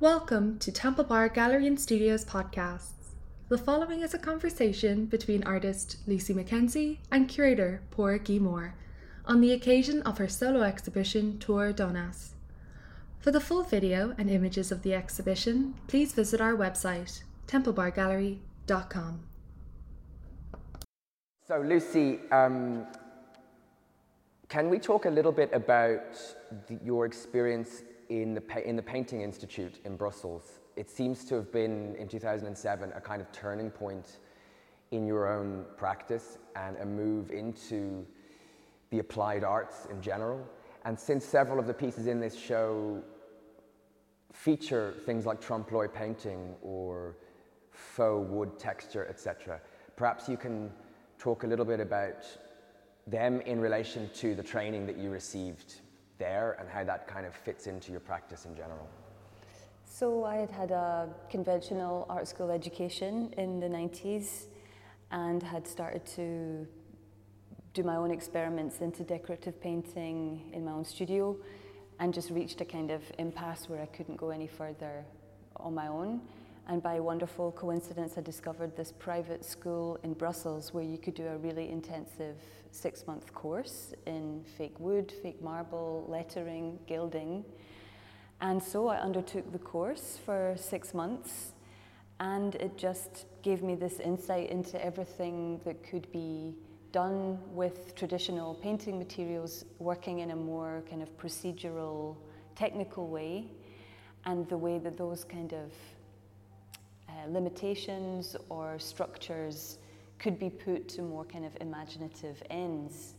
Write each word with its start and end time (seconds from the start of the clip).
Welcome 0.00 0.60
to 0.60 0.70
Temple 0.70 1.02
Bar 1.02 1.28
Gallery 1.28 1.66
and 1.66 1.80
Studios 1.80 2.24
podcasts. 2.24 3.16
The 3.48 3.58
following 3.58 4.02
is 4.02 4.14
a 4.14 4.18
conversation 4.18 5.06
between 5.06 5.42
artist 5.42 5.96
Lucy 6.06 6.32
McKenzie 6.32 6.98
and 7.10 7.28
curator 7.28 7.82
Pádraic 7.90 8.40
Moore 8.40 8.76
on 9.24 9.40
the 9.40 9.52
occasion 9.52 10.02
of 10.02 10.18
her 10.18 10.28
solo 10.28 10.62
exhibition 10.62 11.40
Tour 11.40 11.72
Donas. 11.72 12.34
For 13.18 13.32
the 13.32 13.40
full 13.40 13.64
video 13.64 14.14
and 14.16 14.30
images 14.30 14.70
of 14.70 14.84
the 14.84 14.94
exhibition, 14.94 15.74
please 15.88 16.12
visit 16.12 16.40
our 16.40 16.54
website, 16.54 17.24
templebargallery.com. 17.48 19.20
So, 21.48 21.60
Lucy, 21.66 22.20
um, 22.30 22.86
can 24.48 24.70
we 24.70 24.78
talk 24.78 25.06
a 25.06 25.10
little 25.10 25.32
bit 25.32 25.50
about 25.52 26.16
the, 26.68 26.78
your 26.84 27.04
experience 27.04 27.82
in 28.08 28.34
the, 28.34 28.68
in 28.68 28.76
the 28.76 28.82
Painting 28.82 29.22
Institute 29.22 29.80
in 29.84 29.96
Brussels? 29.96 30.60
It 30.76 30.90
seems 30.90 31.24
to 31.26 31.34
have 31.34 31.52
been, 31.52 31.94
in 31.96 32.08
2007, 32.08 32.92
a 32.94 33.00
kind 33.00 33.20
of 33.20 33.30
turning 33.32 33.70
point 33.70 34.18
in 34.90 35.06
your 35.06 35.28
own 35.28 35.64
practice 35.76 36.38
and 36.56 36.76
a 36.78 36.86
move 36.86 37.30
into 37.30 38.06
the 38.90 39.00
applied 39.00 39.44
arts 39.44 39.86
in 39.90 40.00
general. 40.00 40.40
And 40.84 40.98
since 40.98 41.24
several 41.24 41.58
of 41.58 41.66
the 41.66 41.74
pieces 41.74 42.06
in 42.06 42.20
this 42.20 42.38
show 42.38 43.02
feature 44.32 44.94
things 45.04 45.26
like 45.26 45.40
trompe 45.40 45.72
l'oeil 45.72 45.88
painting 45.88 46.54
or 46.62 47.16
faux 47.72 48.28
wood 48.30 48.58
texture, 48.58 49.06
etc., 49.08 49.60
perhaps 49.96 50.28
you 50.28 50.36
can 50.36 50.70
talk 51.18 51.42
a 51.42 51.46
little 51.46 51.64
bit 51.64 51.80
about 51.80 52.24
them 53.06 53.40
in 53.42 53.60
relation 53.60 54.08
to 54.14 54.34
the 54.34 54.42
training 54.42 54.86
that 54.86 54.96
you 54.96 55.10
received 55.10 55.80
there 56.18 56.56
and 56.58 56.68
how 56.68 56.84
that 56.84 57.06
kind 57.06 57.26
of 57.26 57.34
fits 57.34 57.66
into 57.66 57.90
your 57.90 58.00
practice 58.00 58.44
in 58.44 58.54
general. 58.54 58.88
So 59.84 60.24
I 60.24 60.36
had 60.36 60.50
had 60.50 60.70
a 60.70 61.08
conventional 61.30 62.06
art 62.08 62.28
school 62.28 62.50
education 62.50 63.32
in 63.36 63.58
the 63.58 63.66
90s 63.66 64.46
and 65.10 65.42
had 65.42 65.66
started 65.66 66.04
to 66.16 66.66
do 67.74 67.82
my 67.82 67.96
own 67.96 68.10
experiments 68.10 68.80
into 68.80 69.02
decorative 69.02 69.60
painting 69.60 70.50
in 70.52 70.64
my 70.64 70.72
own 70.72 70.84
studio 70.84 71.36
and 72.00 72.12
just 72.14 72.30
reached 72.30 72.60
a 72.60 72.64
kind 72.64 72.90
of 72.90 73.02
impasse 73.18 73.68
where 73.68 73.80
I 73.80 73.86
couldn't 73.86 74.16
go 74.16 74.30
any 74.30 74.46
further 74.46 75.04
on 75.56 75.74
my 75.74 75.88
own. 75.88 76.20
And 76.70 76.82
by 76.82 77.00
wonderful 77.00 77.52
coincidence, 77.52 78.18
I 78.18 78.20
discovered 78.20 78.76
this 78.76 78.92
private 78.92 79.42
school 79.42 79.98
in 80.02 80.12
Brussels 80.12 80.74
where 80.74 80.84
you 80.84 80.98
could 80.98 81.14
do 81.14 81.26
a 81.26 81.38
really 81.38 81.70
intensive 81.70 82.36
six 82.72 83.06
month 83.06 83.32
course 83.32 83.94
in 84.04 84.44
fake 84.58 84.78
wood, 84.78 85.10
fake 85.22 85.40
marble, 85.40 86.04
lettering, 86.08 86.78
gilding. 86.86 87.42
And 88.42 88.62
so 88.62 88.88
I 88.88 88.98
undertook 88.98 89.50
the 89.50 89.58
course 89.58 90.18
for 90.26 90.56
six 90.58 90.92
months, 90.92 91.54
and 92.20 92.54
it 92.56 92.76
just 92.76 93.24
gave 93.40 93.62
me 93.62 93.74
this 93.74 93.98
insight 93.98 94.50
into 94.50 94.84
everything 94.84 95.60
that 95.64 95.82
could 95.82 96.12
be 96.12 96.54
done 96.92 97.38
with 97.54 97.94
traditional 97.94 98.54
painting 98.56 98.98
materials, 98.98 99.64
working 99.78 100.18
in 100.18 100.32
a 100.32 100.36
more 100.36 100.82
kind 100.88 101.02
of 101.02 101.16
procedural, 101.16 102.16
technical 102.54 103.08
way, 103.08 103.46
and 104.26 104.46
the 104.50 104.58
way 104.58 104.78
that 104.78 104.98
those 104.98 105.24
kind 105.24 105.54
of 105.54 105.72
limitations 107.28 108.36
or 108.48 108.78
structures 108.78 109.78
could 110.18 110.38
be 110.38 110.50
put 110.50 110.88
to 110.88 111.02
more 111.02 111.24
kind 111.24 111.44
of 111.44 111.56
imaginative 111.60 112.42
ends, 112.50 113.14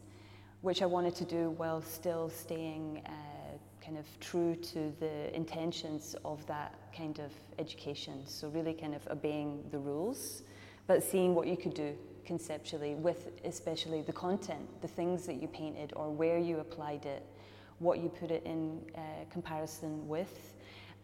which 0.61 0.81
I 0.81 0.85
wanted 0.85 1.15
to 1.15 1.25
do 1.25 1.51
while 1.51 1.81
still 1.81 2.29
staying 2.29 3.01
uh, 3.05 3.57
kind 3.83 3.97
of 3.97 4.05
true 4.19 4.55
to 4.55 4.93
the 4.99 5.33
intentions 5.35 6.15
of 6.25 6.45
that 6.47 6.75
kind 6.95 7.19
of 7.19 7.31
education. 7.57 8.23
So, 8.25 8.49
really 8.49 8.73
kind 8.73 8.93
of 8.93 9.07
obeying 9.07 9.63
the 9.71 9.79
rules, 9.79 10.43
but 10.87 11.03
seeing 11.03 11.33
what 11.33 11.47
you 11.47 11.55
could 11.55 11.73
do 11.73 11.95
conceptually 12.25 12.93
with 12.95 13.31
especially 13.45 14.01
the 14.01 14.13
content, 14.13 14.81
the 14.81 14.87
things 14.87 15.25
that 15.25 15.41
you 15.41 15.47
painted 15.47 15.93
or 15.95 16.11
where 16.11 16.37
you 16.37 16.59
applied 16.59 17.05
it, 17.05 17.25
what 17.79 17.99
you 17.99 18.09
put 18.09 18.29
it 18.29 18.43
in 18.45 18.81
uh, 18.95 18.99
comparison 19.31 20.07
with, 20.07 20.53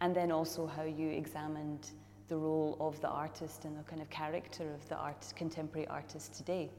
and 0.01 0.15
then 0.15 0.31
also 0.31 0.67
how 0.67 0.83
you 0.83 1.09
examined 1.09 1.91
the 2.27 2.35
role 2.35 2.77
of 2.79 2.99
the 3.01 3.09
artist 3.09 3.65
and 3.65 3.77
the 3.77 3.83
kind 3.83 4.01
of 4.01 4.09
character 4.09 4.73
of 4.73 4.87
the 4.89 4.95
art, 4.95 5.25
contemporary 5.35 5.87
artist 5.87 6.33
today. 6.33 6.69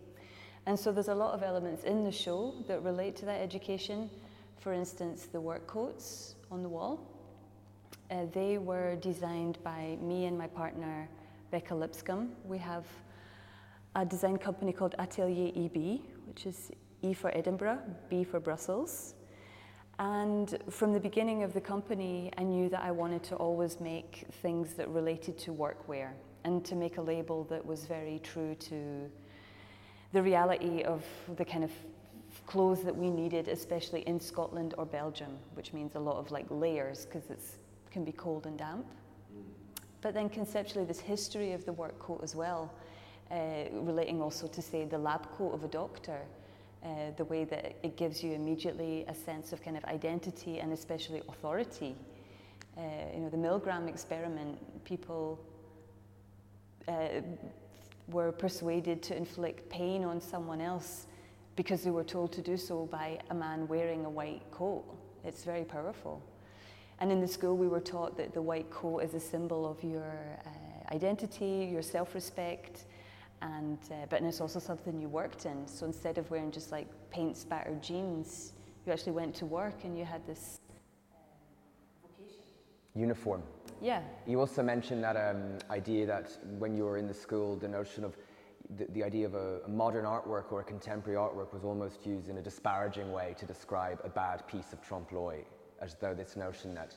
And 0.67 0.79
so 0.79 0.91
there's 0.91 1.09
a 1.09 1.15
lot 1.15 1.35
of 1.35 1.43
elements 1.43 1.85
in 1.85 2.03
the 2.03 2.11
show 2.11 2.55
that 2.67 2.83
relate 2.83 3.15
to 3.17 3.27
that 3.27 3.41
education. 3.41 4.11
For 4.59 4.73
instance, 4.73 5.27
the 5.27 5.41
work 5.41 5.67
coats 5.67 6.35
on 6.51 6.63
the 6.63 6.69
wall. 6.69 7.01
Uh, 8.11 8.27
they 8.33 8.59
were 8.59 8.97
designed 8.97 9.59
by 9.63 9.97
me 10.01 10.27
and 10.27 10.37
my 10.37 10.47
partner, 10.47 11.09
Beca 11.53 11.79
Lipscombe. 11.79 12.31
We 12.45 12.59
have 12.59 12.85
a 13.95 14.05
design 14.05 14.37
company 14.39 14.73
called 14.73 14.95
Atelier 14.99 15.53
EB, 15.57 16.01
which 16.27 16.47
is 16.47 16.71
E 17.03 17.13
for 17.13 17.31
Edinburgh, 17.37 17.81
B 18.11 18.25
for 18.25 18.41
Brussels. 18.41 19.16
And 19.99 20.59
from 20.69 20.93
the 20.93 21.01
beginning 21.01 21.43
of 21.43 21.55
the 21.55 21.61
company, 21.61 22.31
I 22.37 22.43
knew 22.43 22.69
that 22.69 22.83
I 22.83 22.91
wanted 22.91 23.23
to 23.25 23.37
always 23.37 23.81
make 23.81 24.27
things 24.43 24.75
that 24.75 24.89
related 24.91 25.39
to 25.39 25.53
workwear 25.53 26.11
and 26.45 26.65
to 26.67 26.75
make 26.75 26.99
a 26.99 27.03
label 27.03 27.45
that 27.45 27.65
was 27.65 27.87
very 27.87 28.21
true 28.23 28.55
to 28.57 29.11
the 30.13 30.23
reality 30.23 30.83
of 30.83 31.03
the 31.37 31.45
kind 31.45 31.65
of 31.65 31.73
clothes 32.47 32.83
that 32.83 32.95
we 32.95 33.11
needed, 33.11 33.49
especially 33.49 34.03
in 34.03 34.21
Scotland 34.21 34.75
or 34.77 34.85
Belgium, 34.85 35.39
which 35.55 35.73
means 35.73 35.95
a 35.95 36.01
lot 36.01 36.17
of 36.17 36.31
like 36.31 36.47
layers 36.51 37.07
because 37.07 37.31
it 37.31 37.41
can 37.91 38.05
be 38.05 38.13
cold 38.13 38.47
and 38.47 38.59
damp. 38.59 38.87
But 40.03 40.13
then 40.13 40.29
conceptually, 40.29 40.85
this 40.85 41.01
history 41.01 41.53
of 41.53 41.65
the 41.65 41.73
work 41.73 41.99
coat 41.99 42.21
as 42.23 42.37
well, 42.37 42.73
uh, 43.31 43.65
relating 43.73 44.21
also 44.21 44.47
to 44.47 44.63
say 44.63 44.85
the 44.85 44.99
lab 44.99 45.29
coat 45.33 45.55
of 45.55 45.65
a 45.65 45.69
doctor 45.69 46.21
uh, 46.87 47.11
the 47.17 47.25
way 47.25 47.43
that 47.43 47.75
it 47.83 47.97
gives 47.97 48.23
you 48.23 48.33
immediately 48.33 49.05
a 49.09 49.15
sense 49.15 49.53
of 49.53 49.61
kind 49.61 49.77
of 49.77 49.85
identity 49.87 50.61
and 50.61 50.73
especially 50.73 51.21
authority. 51.29 51.97
Uh, 52.79 52.83
you 53.13 53.21
know, 53.21 53.29
the 53.29 53.37
Milgram 53.37 53.89
experiment, 53.89 54.57
people 54.85 55.41
uh, 56.87 57.23
were 58.09 58.31
persuaded 58.31 59.03
to 59.03 59.17
inflict 59.17 59.69
pain 59.69 60.05
on 60.05 60.21
someone 60.21 60.61
else 60.61 61.07
because 61.57 61.83
they 61.83 61.91
were 61.91 62.05
told 62.05 62.33
to 62.33 62.41
do 62.41 62.57
so 62.57 62.87
by 62.87 63.19
a 63.31 63.35
man 63.35 63.67
wearing 63.67 64.05
a 64.05 64.11
white 64.11 64.43
coat. 64.53 64.85
It's 65.25 65.43
very 65.43 65.65
powerful. 65.65 66.23
And 67.01 67.11
in 67.11 67.21
the 67.21 67.27
school, 67.27 67.57
we 67.57 67.67
were 67.67 67.81
taught 67.81 68.17
that 68.17 68.33
the 68.33 68.43
white 68.43 68.71
coat 68.71 69.01
is 69.01 69.15
a 69.15 69.21
symbol 69.21 69.69
of 69.69 69.83
your 69.83 70.15
uh, 70.47 70.95
identity, 70.95 71.69
your 71.71 71.83
self 71.83 72.15
respect, 72.15 72.85
and 73.43 73.79
uh, 73.91 74.07
but 74.09 74.23
it's 74.23 74.41
also 74.41 74.59
something 74.59 75.01
you 75.01 75.09
worked 75.09 75.47
in. 75.47 75.67
So 75.67 75.87
instead 75.87 76.19
of 76.19 76.31
wearing 76.31 76.51
just 76.51 76.73
like 76.73 76.89
paint 77.11 77.37
spattered 77.37 77.83
jeans, 77.83 78.53
you 78.85 78.93
actually 78.93 79.13
went 79.13 79.35
to 79.37 79.47
work 79.47 79.85
and 79.85 79.99
you 79.99 80.05
had 80.05 80.27
this 80.27 80.61
uh, 81.11 81.17
vocation. 82.03 82.43
Uniform. 82.95 83.43
Yeah. 83.81 84.01
You 84.27 84.41
also 84.41 84.63
mentioned 84.63 85.05
that 85.05 85.17
um, 85.17 85.59
idea 85.71 86.07
that 86.07 86.39
when 86.59 86.75
you 86.75 86.85
were 86.85 86.97
in 86.97 87.07
the 87.07 87.15
school, 87.15 87.57
the 87.57 87.69
notion 87.69 88.05
of 88.05 88.17
the, 88.77 88.87
the 88.93 89.05
idea 89.05 89.27
of 89.27 89.35
a, 89.35 89.61
a, 89.65 89.69
modern 89.69 90.05
artwork 90.05 90.51
or 90.51 90.61
a 90.61 90.65
contemporary 90.65 91.19
artwork 91.19 91.53
was 91.53 91.63
almost 91.63 92.05
used 92.07 92.29
in 92.29 92.39
a 92.39 92.43
disparaging 92.43 93.13
way 93.13 93.35
to 93.39 93.47
describe 93.47 94.01
a 94.03 94.09
bad 94.09 94.47
piece 94.49 94.73
of 94.73 94.83
trompe 94.83 95.13
l'oeil, 95.13 95.45
as 95.81 95.95
though 96.01 96.15
this 96.15 96.37
notion 96.37 96.75
that 96.75 96.97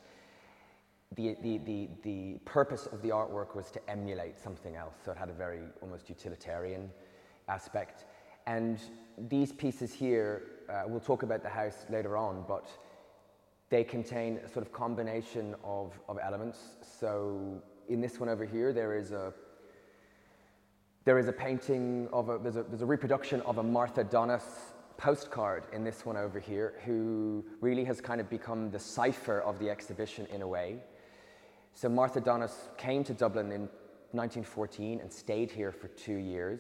the, 1.16 1.36
the, 1.42 1.58
the, 1.60 1.90
the 2.04 2.40
purpose 2.46 2.86
of 2.86 3.02
the 3.02 3.10
artwork 3.10 3.56
was 3.56 3.72
to 3.72 3.90
emulate 3.90 4.40
something 4.40 4.76
else, 4.76 4.96
so 5.04 5.12
it 5.12 5.18
had 5.18 5.30
a 5.30 5.34
very 5.34 5.62
almost 5.82 6.10
utilitarian 6.10 6.90
aspect. 7.48 8.06
And 8.46 8.80
these 9.30 9.52
pieces 9.52 9.94
here, 9.94 10.44
uh, 10.70 10.84
we'll 10.88 11.00
talk 11.00 11.24
about 11.24 11.44
the 11.44 11.50
house 11.50 11.86
later 11.90 12.16
on, 12.16 12.46
but 12.48 12.70
they 13.70 13.84
contain 13.84 14.40
a 14.44 14.50
sort 14.50 14.66
of 14.66 14.72
combination 14.72 15.56
of, 15.64 16.00
of 16.08 16.18
elements. 16.24 16.60
So 16.82 17.62
in 17.88 18.02
this 18.02 18.20
one 18.20 18.30
over 18.30 18.46
here, 18.46 18.74
there 18.74 18.98
is 18.98 19.12
a 19.12 19.34
there 21.06 21.18
is 21.18 21.28
a 21.28 21.34
painting 21.34 22.08
of 22.12 22.30
a 22.30 22.38
there's 22.38 22.56
a, 22.56 22.64
there's 22.64 22.82
a 22.82 22.86
reproduction 22.86 23.42
of 23.42 23.58
a 23.58 23.64
Martha 23.64 24.04
Donas 24.04 24.44
postcard 24.98 25.64
in 25.72 25.84
this 25.84 26.06
one 26.06 26.18
over 26.18 26.40
here, 26.40 26.74
who 26.86 27.44
really 27.62 27.86
has 27.86 28.02
kind 28.02 28.20
of 28.20 28.30
become 28.30 28.70
the 28.70 28.80
cipher 28.80 29.40
of 29.42 29.58
the 29.58 29.70
exhibition 29.70 30.28
in 30.34 30.42
a 30.42 30.48
way. 30.48 30.80
So 31.80 31.88
Martha 31.88 32.20
Donas 32.20 32.68
came 32.76 33.06
to 33.06 33.14
Dublin 33.14 33.54
in 33.54 33.62
1914 34.12 35.00
and 35.00 35.10
stayed 35.10 35.50
here 35.50 35.72
for 35.72 35.88
two 35.88 36.18
years. 36.18 36.60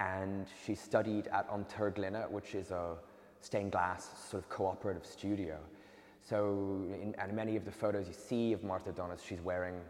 And 0.00 0.46
she 0.66 0.74
studied 0.74 1.28
at 1.28 1.48
Tir 1.70 1.90
which 2.28 2.54
is 2.54 2.70
a 2.70 2.96
stained 3.40 3.72
glass 3.72 4.10
sort 4.28 4.42
of 4.42 4.50
cooperative 4.50 5.06
studio. 5.06 5.58
So, 6.20 6.84
in, 6.92 7.14
and 7.18 7.32
many 7.32 7.56
of 7.56 7.64
the 7.64 7.70
photos 7.70 8.06
you 8.06 8.12
see 8.12 8.52
of 8.52 8.62
Martha 8.62 8.92
Donas, 8.92 9.26
she's 9.26 9.40
wearing 9.40 9.80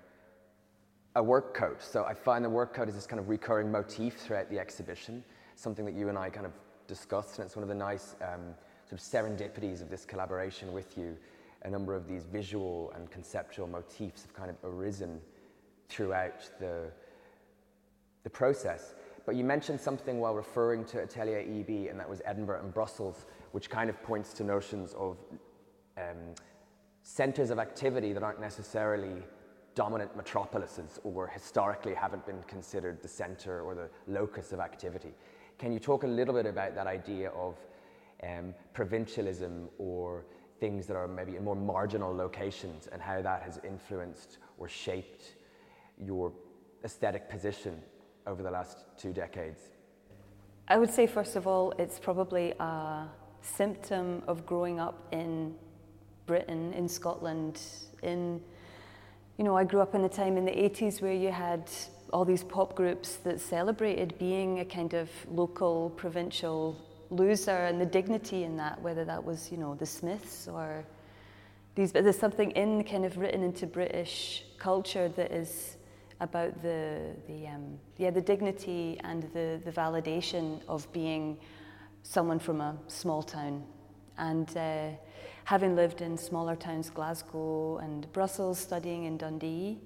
a 1.17 1.23
work 1.23 1.53
coat. 1.53 1.83
So 1.83 2.05
I 2.05 2.15
find 2.15 2.45
the 2.45 2.49
work 2.49 2.75
coat 2.75 2.89
is 2.89 2.95
this 2.95 3.09
kind 3.09 3.19
of 3.19 3.29
recurring 3.29 3.73
motif 3.73 4.19
throughout 4.19 4.51
the 4.51 4.61
exhibition, 4.61 5.25
something 5.57 5.85
that 5.85 5.95
you 5.95 6.11
and 6.11 6.17
I 6.17 6.31
kind 6.31 6.47
of 6.47 6.53
discussed, 6.87 7.41
and 7.41 7.47
it's 7.47 7.57
one 7.57 7.65
of 7.65 7.69
the 7.69 7.75
nice 7.75 8.15
um, 8.23 8.55
sort 8.89 8.93
of 8.93 9.01
serendipities 9.01 9.83
of 9.83 9.91
this 9.91 10.05
collaboration 10.05 10.73
with 10.73 10.97
you 10.97 11.17
a 11.65 11.71
number 11.71 11.95
of 11.95 12.07
these 12.07 12.25
visual 12.25 12.93
and 12.95 13.11
conceptual 13.11 13.67
motifs 13.67 14.23
have 14.23 14.35
kind 14.35 14.51
of 14.51 14.57
arisen 14.63 15.21
throughout 15.89 16.51
the, 16.61 16.91
the 18.23 18.31
process. 18.31 18.95
But 19.27 19.37
you 19.37 19.45
mentioned 19.45 19.81
something 19.81 20.21
while 20.21 20.35
referring 20.35 20.85
to 20.87 21.03
Atelier 21.03 21.41
EB, 21.41 21.89
and 21.91 21.99
that 21.99 22.09
was 22.09 22.21
Edinburgh 22.27 22.61
and 22.63 22.75
Brussels, 22.75 23.27
which 23.53 23.71
kind 23.71 23.89
of 23.89 24.03
points 24.03 24.35
to 24.35 24.45
notions 24.45 24.95
of 24.95 25.17
um, 25.97 26.35
centres 27.03 27.51
of 27.51 27.59
activity 27.59 28.13
that 28.13 28.23
aren't 28.23 28.41
necessarily 28.41 29.23
dominant 29.75 30.15
metropolises 30.17 31.01
or 31.05 31.27
historically 31.27 31.95
haven't 31.95 32.25
been 32.27 32.43
considered 32.45 33.03
the 33.03 33.09
centre 33.09 33.63
or 33.63 33.75
the 33.75 33.89
locus 34.07 34.53
of 34.53 34.61
activity. 34.61 35.15
Can 35.59 35.73
you 35.73 35.79
talk 35.79 36.05
a 36.05 36.07
little 36.07 36.35
bit 36.35 36.47
about 36.47 36.75
that 36.75 36.87
idea 36.87 37.31
of 37.31 37.57
um, 38.23 38.55
provincialism 38.73 39.69
or 39.79 40.25
things 40.65 40.87
that 40.87 40.97
are 40.97 41.07
maybe 41.07 41.37
in 41.37 41.45
more 41.45 41.55
marginal 41.55 42.17
locations 42.17 42.89
and 42.91 43.03
how 43.03 43.21
that 43.21 43.43
has 43.43 43.61
influenced 43.65 44.39
or 44.57 44.67
shaped 44.67 45.35
your 46.03 46.33
aesthetic 46.85 47.29
position 47.29 47.75
over 48.27 48.43
the 48.43 48.51
last 48.51 48.79
two 48.97 49.13
decades? 49.13 49.61
I 50.67 50.79
would 50.79 50.91
say, 50.91 51.07
first 51.07 51.37
of 51.37 51.47
all, 51.47 51.75
it's 51.79 51.99
probably 51.99 52.55
a 52.59 53.07
symptom 53.43 54.23
of 54.27 54.47
growing 54.47 54.81
up 54.81 54.97
in 55.13 55.55
Britain, 56.25 56.73
in 56.73 56.89
Scotland, 56.89 57.61
in, 58.03 58.41
you 59.37 59.45
know, 59.45 59.55
I 59.55 59.65
grew 59.65 59.83
up 59.83 59.95
in 59.95 60.03
a 60.05 60.09
time 60.09 60.39
in 60.39 60.47
the 60.47 60.57
80s 60.69 61.03
where 61.03 61.13
you 61.13 61.31
had 61.31 61.71
all 62.11 62.25
these 62.25 62.43
pop 62.43 62.75
groups 62.75 63.17
that 63.17 63.39
celebrated 63.39 64.17
being 64.19 64.61
a 64.61 64.65
kind 64.65 64.95
of 64.95 65.11
local, 65.29 65.91
provincial 65.91 66.81
loser 67.11 67.67
and 67.67 67.81
the 67.81 67.87
dignity 67.87 68.45
in 68.45 68.57
that, 68.57 68.81
whether 68.83 69.05
that 69.05 69.23
was, 69.23 69.51
you 69.51 69.59
know, 69.59 69.75
the 69.75 69.87
Smiths 69.87 70.49
or 70.49 70.85
these, 71.75 71.93
but 71.93 72.05
there's 72.05 72.19
something 72.19 72.51
in 72.53 72.85
kind 72.85 73.05
of 73.05 73.17
written 73.17 73.43
into 73.43 73.67
British 73.67 74.45
culture 74.59 75.09
that 75.09 75.33
is 75.33 75.77
about 76.21 76.63
the, 76.63 77.15
the, 77.27 77.47
um, 77.49 77.79
yeah, 77.99 78.11
the 78.11 78.21
dignity 78.21 79.01
and 79.03 79.25
the, 79.33 79.61
the 79.65 79.73
validation 79.73 80.61
of 80.69 80.91
being 80.93 81.37
someone 82.03 82.39
from 82.39 82.61
a 82.61 82.77
small 82.87 83.23
town. 83.23 83.65
And 84.17 84.57
uh, 84.57 84.91
having 85.45 85.75
lived 85.75 86.01
in 86.01 86.17
smaller 86.17 86.55
towns, 86.55 86.91
Glasgow 86.91 87.79
and 87.79 88.11
Brussels, 88.13 88.59
studying 88.59 89.05
in 89.05 89.17
Dundee, 89.17 89.81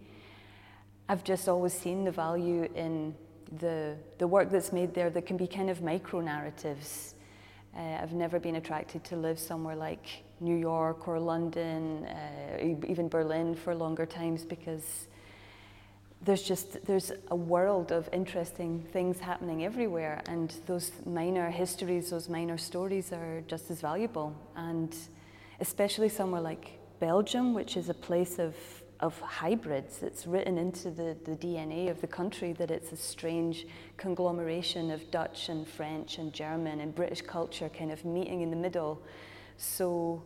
I've 1.08 1.24
just 1.24 1.48
always 1.48 1.72
seen 1.72 2.04
the 2.04 2.10
value 2.10 2.68
in 2.74 3.14
the, 3.58 3.96
the 4.18 4.26
work 4.26 4.50
that's 4.50 4.72
made 4.72 4.94
there 4.94 5.10
that 5.10 5.26
can 5.26 5.36
be 5.36 5.46
kind 5.46 5.70
of 5.70 5.82
micro 5.82 6.20
narratives. 6.20 7.14
Uh, 7.76 7.98
I've 8.02 8.12
never 8.12 8.38
been 8.38 8.56
attracted 8.56 9.04
to 9.04 9.16
live 9.16 9.38
somewhere 9.38 9.76
like 9.76 10.22
New 10.40 10.56
York 10.56 11.08
or 11.08 11.18
London, 11.18 12.04
uh, 12.06 12.76
even 12.86 13.08
Berlin 13.08 13.54
for 13.54 13.74
longer 13.74 14.06
times 14.06 14.44
because 14.44 15.08
there's 16.22 16.42
just 16.42 16.84
there's 16.84 17.12
a 17.30 17.36
world 17.36 17.92
of 17.92 18.08
interesting 18.12 18.84
things 18.92 19.20
happening 19.20 19.64
everywhere 19.64 20.20
and 20.26 20.54
those 20.66 20.90
minor 21.06 21.48
histories 21.48 22.10
those 22.10 22.28
minor 22.28 22.58
stories 22.58 23.12
are 23.12 23.40
just 23.46 23.70
as 23.70 23.80
valuable 23.80 24.34
and 24.56 24.96
especially 25.60 26.08
somewhere 26.08 26.40
like 26.40 26.72
belgium 26.98 27.54
which 27.54 27.76
is 27.76 27.88
a 27.88 27.94
place 27.94 28.40
of 28.40 28.56
of 29.00 29.18
hybrids 29.20 30.02
it's 30.02 30.26
written 30.26 30.58
into 30.58 30.90
the, 30.90 31.16
the 31.24 31.36
dna 31.36 31.90
of 31.90 32.00
the 32.00 32.06
country 32.06 32.52
that 32.52 32.70
it's 32.70 32.92
a 32.92 32.96
strange 32.96 33.66
conglomeration 33.96 34.90
of 34.90 35.08
dutch 35.10 35.48
and 35.48 35.66
french 35.68 36.18
and 36.18 36.32
german 36.32 36.80
and 36.80 36.94
british 36.94 37.22
culture 37.22 37.68
kind 37.68 37.92
of 37.92 38.04
meeting 38.04 38.40
in 38.40 38.50
the 38.50 38.56
middle 38.56 39.00
so 39.56 40.22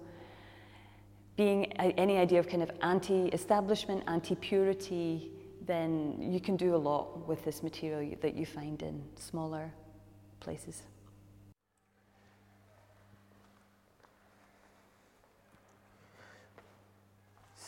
being 1.36 1.66
any 1.74 2.18
idea 2.18 2.38
of 2.38 2.48
kind 2.48 2.62
of 2.62 2.70
anti-establishment 2.82 4.02
anti-purity 4.06 5.30
then 5.66 6.16
you 6.20 6.40
can 6.40 6.56
do 6.56 6.74
a 6.74 6.76
lot 6.76 7.26
with 7.28 7.44
this 7.44 7.62
material 7.62 8.16
that 8.20 8.34
you 8.34 8.46
find 8.46 8.82
in 8.82 9.02
smaller 9.16 9.72
places. 10.40 10.82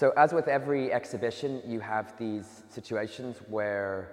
So, 0.04 0.12
as 0.18 0.34
with 0.34 0.48
every 0.48 0.92
exhibition, 0.92 1.62
you 1.66 1.80
have 1.80 2.14
these 2.18 2.64
situations 2.68 3.38
where 3.48 4.10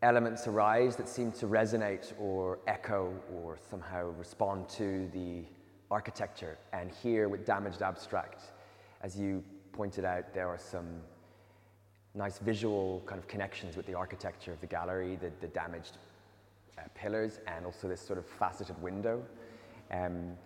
elements 0.00 0.46
arise 0.46 0.96
that 0.96 1.06
seem 1.06 1.32
to 1.32 1.46
resonate 1.46 2.14
or 2.18 2.60
echo 2.66 3.12
or 3.30 3.58
somehow 3.68 4.04
respond 4.12 4.70
to 4.70 5.06
the 5.12 5.44
architecture. 5.90 6.56
And 6.72 6.90
here, 6.90 7.28
with 7.28 7.44
Damaged 7.44 7.82
Abstract, 7.82 8.40
as 9.02 9.18
you 9.18 9.44
pointed 9.72 10.06
out, 10.06 10.32
there 10.32 10.48
are 10.48 10.56
some 10.56 11.02
nice 12.14 12.38
visual 12.38 13.02
kind 13.04 13.18
of 13.18 13.28
connections 13.28 13.76
with 13.76 13.84
the 13.84 13.94
architecture 13.94 14.54
of 14.54 14.62
the 14.62 14.66
gallery, 14.66 15.18
the, 15.20 15.30
the 15.42 15.48
damaged 15.48 15.98
uh, 16.78 16.84
pillars, 16.94 17.38
and 17.46 17.66
also 17.66 17.86
this 17.86 18.00
sort 18.00 18.18
of 18.18 18.24
faceted 18.24 18.80
window. 18.80 19.22
Um, 19.90 20.38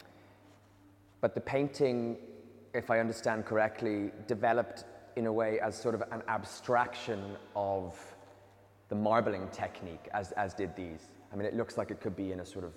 but 1.21 1.37
the 1.37 1.41
painting, 1.41 2.17
if 2.75 2.91
I 2.91 2.99
understand 2.99 3.47
correctly, 3.47 4.11
developed 4.27 4.85
in 5.17 5.27
a 5.27 5.33
way 5.33 5.61
as 5.61 5.81
sort 5.81 5.95
of 5.95 6.03
an 6.11 6.23
abstraction 6.29 7.37
of 7.55 7.97
the 8.89 8.95
marbling 8.95 9.49
technique, 9.53 10.09
as, 10.13 10.33
as 10.33 10.55
did 10.55 10.75
these. 10.75 11.09
I 11.33 11.37
mean, 11.37 11.47
it 11.47 11.55
looks 11.55 11.79
like 11.79 11.91
it 11.91 12.01
could 12.01 12.17
be 12.17 12.33
in 12.33 12.41
a 12.41 12.47
sort 12.47 12.65
of 12.65 12.75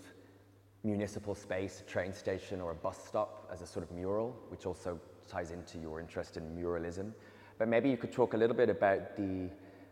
municipal 0.83 1.35
space, 1.35 1.81
a 1.81 1.89
train 1.89 2.13
station, 2.13 2.61
or 2.61 2.71
a 2.71 2.75
bus 2.75 3.03
stop 3.05 3.49
as 3.51 3.61
a 3.61 3.67
sort 3.67 3.83
of 3.83 3.91
mural, 3.91 4.35
which 4.49 4.65
also 4.65 4.99
ties 5.27 5.51
into 5.51 5.77
your 5.79 5.99
interest 5.99 6.37
in 6.37 6.43
muralism. 6.55 7.11
But 7.57 7.67
maybe 7.67 7.89
you 7.89 7.97
could 7.97 8.11
talk 8.11 8.35
a 8.35 8.37
little 8.37 8.55
bit 8.55 8.69
about 8.69 9.17
the 9.17 9.49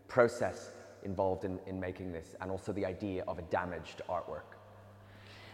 process 0.07 0.72
involved 1.04 1.46
in, 1.46 1.60
in 1.66 1.80
making 1.80 2.12
this 2.12 2.36
and 2.42 2.52
also 2.52 2.72
the 2.72 2.86
idea 2.86 3.24
of 3.28 3.40
a 3.40 3.44
damaged 3.44 4.02
artwork. 4.07 4.56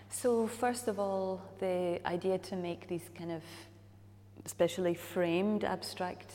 So, 0.09 0.45
first 0.45 0.89
of 0.89 0.99
all, 0.99 1.41
the 1.59 2.01
idea 2.05 2.37
to 2.37 2.55
make 2.57 2.87
these 2.87 3.09
kind 3.17 3.31
of 3.31 3.43
especially 4.45 4.93
framed 4.93 5.63
abstract 5.63 6.33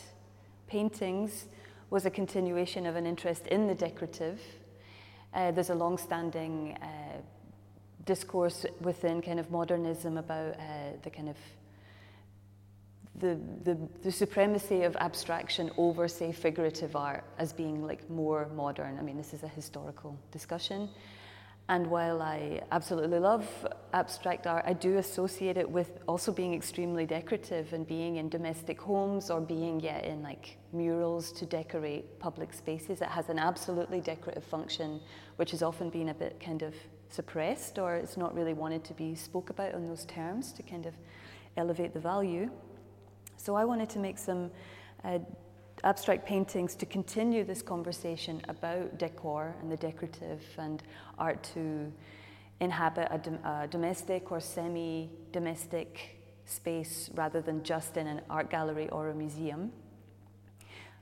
paintings 0.66 1.46
was 1.90 2.06
a 2.06 2.10
continuation 2.10 2.86
of 2.86 2.96
an 2.96 3.06
interest 3.06 3.46
in 3.46 3.66
the 3.66 3.74
decorative. 3.74 4.40
Uh, 5.32 5.50
there's 5.50 5.70
a 5.70 5.74
long 5.74 5.98
standing 5.98 6.76
uh, 6.82 6.86
discourse 8.04 8.64
within 8.80 9.20
kind 9.20 9.38
of 9.38 9.50
modernism 9.50 10.16
about 10.16 10.54
uh, 10.54 10.62
the 11.02 11.10
kind 11.10 11.28
of 11.28 11.36
the, 13.18 13.38
the, 13.64 13.78
the, 14.02 14.12
supremacy 14.12 14.82
of 14.82 14.94
abstraction 14.96 15.70
over, 15.78 16.06
say, 16.06 16.32
figurative 16.32 16.94
art 16.94 17.24
as 17.38 17.50
being 17.50 17.82
like 17.82 18.08
more 18.10 18.48
modern. 18.54 18.98
I 18.98 19.02
mean, 19.02 19.16
this 19.16 19.32
is 19.32 19.42
a 19.42 19.48
historical 19.48 20.18
discussion. 20.32 20.90
And 21.68 21.88
while 21.88 22.22
I 22.22 22.62
absolutely 22.70 23.18
love 23.18 23.44
abstract 23.92 24.46
art, 24.46 24.64
I 24.68 24.72
do 24.72 24.98
associate 24.98 25.56
it 25.56 25.68
with 25.68 25.98
also 26.06 26.30
being 26.30 26.54
extremely 26.54 27.06
decorative 27.06 27.72
and 27.72 27.84
being 27.84 28.16
in 28.16 28.28
domestic 28.28 28.80
homes 28.80 29.30
or 29.30 29.40
being, 29.40 29.80
yeah, 29.80 29.98
in 29.98 30.22
like 30.22 30.58
murals 30.72 31.32
to 31.32 31.44
decorate 31.44 32.20
public 32.20 32.52
spaces. 32.52 33.00
It 33.00 33.08
has 33.08 33.28
an 33.30 33.40
absolutely 33.40 34.00
decorative 34.00 34.44
function, 34.44 35.00
which 35.36 35.50
has 35.50 35.62
often 35.62 35.90
been 35.90 36.10
a 36.10 36.14
bit 36.14 36.38
kind 36.38 36.62
of 36.62 36.72
suppressed 37.08 37.78
or 37.78 37.96
it's 37.96 38.16
not 38.16 38.34
really 38.34 38.52
wanted 38.52 38.84
to 38.84 38.94
be 38.94 39.16
spoke 39.16 39.50
about 39.50 39.74
in 39.74 39.88
those 39.88 40.04
terms 40.04 40.52
to 40.52 40.62
kind 40.62 40.86
of 40.86 40.94
elevate 41.56 41.94
the 41.94 42.00
value. 42.00 42.48
So 43.38 43.56
I 43.56 43.64
wanted 43.64 43.90
to 43.90 43.98
make 43.98 44.18
some 44.18 44.52
uh, 45.04 45.18
abstract 45.84 46.26
paintings 46.26 46.74
to 46.76 46.86
continue 46.86 47.44
this 47.44 47.62
conversation 47.62 48.42
about 48.48 48.98
decor 48.98 49.54
and 49.60 49.70
the 49.70 49.76
decorative 49.76 50.42
and 50.58 50.82
art 51.18 51.42
to 51.54 51.92
inhabit 52.60 53.08
a, 53.10 53.18
dom- 53.18 53.44
a 53.44 53.66
domestic 53.68 54.32
or 54.32 54.40
semi 54.40 55.10
domestic 55.32 56.16
space 56.46 57.10
rather 57.14 57.40
than 57.40 57.62
just 57.62 57.96
in 57.96 58.06
an 58.06 58.20
art 58.30 58.50
gallery 58.50 58.88
or 58.90 59.10
a 59.10 59.14
museum. 59.14 59.72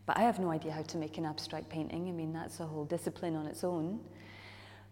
But 0.06 0.18
I 0.18 0.22
have 0.22 0.38
no 0.38 0.50
idea 0.50 0.72
how 0.72 0.82
to 0.82 0.98
make 0.98 1.16
an 1.18 1.24
abstract 1.24 1.68
painting. 1.68 2.08
I 2.08 2.12
mean, 2.12 2.32
that's 2.32 2.60
a 2.60 2.66
whole 2.66 2.84
discipline 2.84 3.36
on 3.36 3.46
its 3.46 3.64
own. 3.64 4.00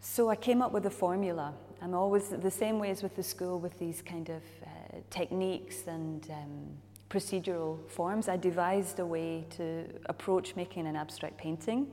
So 0.01 0.31
I 0.31 0.37
came 0.37 0.63
up 0.63 0.73
with 0.73 0.87
a 0.87 0.91
formula. 0.91 1.55
I'm 1.81 1.95
always 1.95 2.29
the 2.29 2.51
same 2.51 2.79
way 2.79 2.91
as 2.91 3.03
with 3.03 3.15
the 3.15 3.23
school 3.23 3.61
with 3.61 3.79
these 3.79 4.03
kind 4.03 4.29
of 4.31 4.43
uh, 4.65 4.99
techniques 5.11 5.87
and 5.87 6.29
um, 6.31 6.69
procedural 7.13 7.79
forms, 7.91 8.29
I 8.29 8.37
devised 8.39 8.99
a 8.99 9.07
way 9.07 9.45
to 9.57 9.85
approach 10.07 10.57
making 10.57 10.87
an 10.87 10.97
abstract 10.97 11.37
painting, 11.37 11.93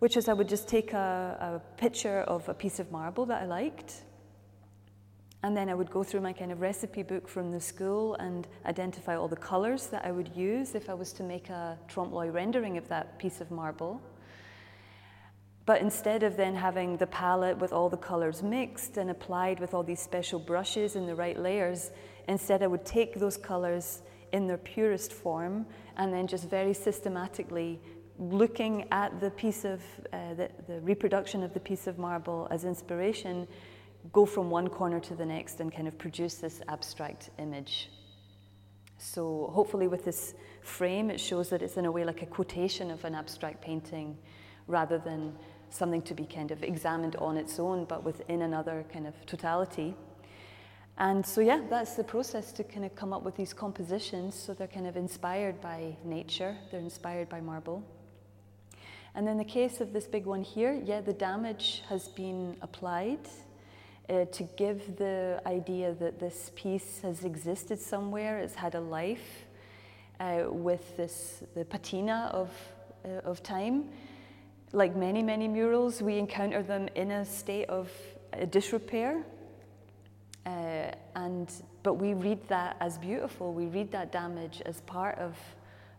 which 0.00 0.16
is 0.16 0.28
I 0.28 0.34
would 0.34 0.48
just 0.48 0.68
take 0.68 0.92
a, 0.92 1.60
a 1.64 1.80
picture 1.80 2.20
of 2.20 2.46
a 2.48 2.54
piece 2.54 2.78
of 2.78 2.92
marble 2.92 3.24
that 3.26 3.42
I 3.42 3.46
liked, 3.46 3.94
and 5.42 5.56
then 5.56 5.68
I 5.70 5.74
would 5.74 5.90
go 5.90 6.02
through 6.02 6.20
my 6.20 6.32
kind 6.32 6.52
of 6.52 6.60
recipe 6.60 7.02
book 7.02 7.28
from 7.28 7.50
the 7.50 7.60
school 7.60 8.14
and 8.16 8.46
identify 8.66 9.16
all 9.16 9.28
the 9.28 9.36
colors 9.36 9.86
that 9.86 10.04
I 10.04 10.10
would 10.10 10.30
use 10.36 10.74
if 10.74 10.90
I 10.90 10.94
was 10.94 11.12
to 11.14 11.22
make 11.22 11.48
a 11.48 11.78
trompe 11.88 12.12
l'oeil 12.12 12.32
rendering 12.32 12.76
of 12.76 12.88
that 12.88 13.18
piece 13.18 13.40
of 13.40 13.50
marble. 13.50 14.02
But 15.64 15.80
instead 15.80 16.22
of 16.22 16.36
then 16.36 16.54
having 16.54 16.96
the 16.96 17.06
palette 17.06 17.58
with 17.58 17.72
all 17.72 17.88
the 17.88 17.96
colors 17.96 18.42
mixed 18.42 18.98
and 18.98 19.10
applied 19.10 19.60
with 19.60 19.72
all 19.72 19.82
these 19.82 20.00
special 20.00 20.38
brushes 20.38 20.94
in 20.94 21.06
the 21.06 21.14
right 21.14 21.38
layers, 21.38 21.90
instead 22.28 22.62
I 22.62 22.66
would 22.66 22.84
take 22.84 23.18
those 23.18 23.36
colors 23.36 24.02
in 24.32 24.46
their 24.46 24.58
purest 24.58 25.12
form, 25.12 25.66
and 25.96 26.12
then 26.12 26.26
just 26.26 26.48
very 26.48 26.74
systematically 26.74 27.80
looking 28.18 28.86
at 28.90 29.20
the 29.20 29.30
piece 29.30 29.64
of 29.64 29.82
uh, 30.12 30.34
the, 30.34 30.50
the 30.66 30.80
reproduction 30.80 31.42
of 31.42 31.52
the 31.52 31.60
piece 31.60 31.86
of 31.86 31.98
marble 31.98 32.48
as 32.50 32.64
inspiration, 32.64 33.46
go 34.12 34.24
from 34.24 34.50
one 34.50 34.68
corner 34.68 35.00
to 35.00 35.14
the 35.14 35.26
next 35.26 35.60
and 35.60 35.72
kind 35.72 35.88
of 35.88 35.98
produce 35.98 36.36
this 36.36 36.62
abstract 36.68 37.30
image. 37.38 37.90
So 38.98 39.50
hopefully 39.52 39.88
with 39.88 40.04
this 40.04 40.34
frame, 40.62 41.10
it 41.10 41.20
shows 41.20 41.50
that 41.50 41.62
it's 41.62 41.76
in 41.76 41.84
a 41.84 41.92
way 41.92 42.04
like 42.04 42.22
a 42.22 42.26
quotation 42.26 42.90
of 42.90 43.04
an 43.04 43.14
abstract 43.14 43.60
painting 43.60 44.16
rather 44.66 44.98
than 44.98 45.34
something 45.68 46.02
to 46.02 46.14
be 46.14 46.24
kind 46.24 46.50
of 46.50 46.62
examined 46.62 47.16
on 47.16 47.36
its 47.36 47.58
own, 47.58 47.84
but 47.84 48.04
within 48.04 48.42
another 48.42 48.84
kind 48.92 49.06
of 49.06 49.14
totality. 49.26 49.94
And 50.98 51.26
so, 51.26 51.42
yeah, 51.42 51.60
that's 51.68 51.94
the 51.94 52.04
process 52.04 52.52
to 52.52 52.64
kind 52.64 52.84
of 52.84 52.94
come 52.94 53.12
up 53.12 53.22
with 53.22 53.36
these 53.36 53.52
compositions. 53.52 54.34
So 54.34 54.54
they're 54.54 54.66
kind 54.66 54.86
of 54.86 54.96
inspired 54.96 55.60
by 55.60 55.96
nature, 56.04 56.56
they're 56.70 56.80
inspired 56.80 57.28
by 57.28 57.40
marble. 57.40 57.84
And 59.14 59.28
in 59.28 59.38
the 59.38 59.44
case 59.44 59.80
of 59.80 59.92
this 59.92 60.06
big 60.06 60.26
one 60.26 60.42
here, 60.42 60.80
yeah, 60.84 61.00
the 61.00 61.12
damage 61.12 61.82
has 61.88 62.08
been 62.08 62.56
applied 62.60 63.20
uh, 64.08 64.26
to 64.26 64.42
give 64.56 64.96
the 64.96 65.40
idea 65.46 65.94
that 65.94 66.18
this 66.18 66.50
piece 66.54 67.00
has 67.00 67.24
existed 67.24 67.80
somewhere, 67.80 68.38
it's 68.38 68.54
had 68.54 68.74
a 68.74 68.80
life 68.80 69.46
uh, 70.20 70.44
with 70.48 70.96
this, 70.96 71.42
the 71.54 71.64
patina 71.64 72.30
of, 72.32 72.50
uh, 73.04 73.28
of 73.28 73.42
time. 73.42 73.88
Like 74.72 74.96
many, 74.96 75.22
many 75.22 75.48
murals, 75.48 76.02
we 76.02 76.18
encounter 76.18 76.62
them 76.62 76.88
in 76.94 77.10
a 77.10 77.24
state 77.24 77.68
of 77.68 77.90
uh, 78.32 78.44
disrepair. 78.46 79.24
Uh, 80.46 80.92
and, 81.16 81.50
but 81.82 81.94
we 81.94 82.14
read 82.14 82.38
that 82.48 82.76
as 82.80 82.98
beautiful. 82.98 83.52
We 83.52 83.66
read 83.66 83.90
that 83.90 84.12
damage 84.12 84.62
as 84.64 84.80
part 84.82 85.18
of 85.18 85.36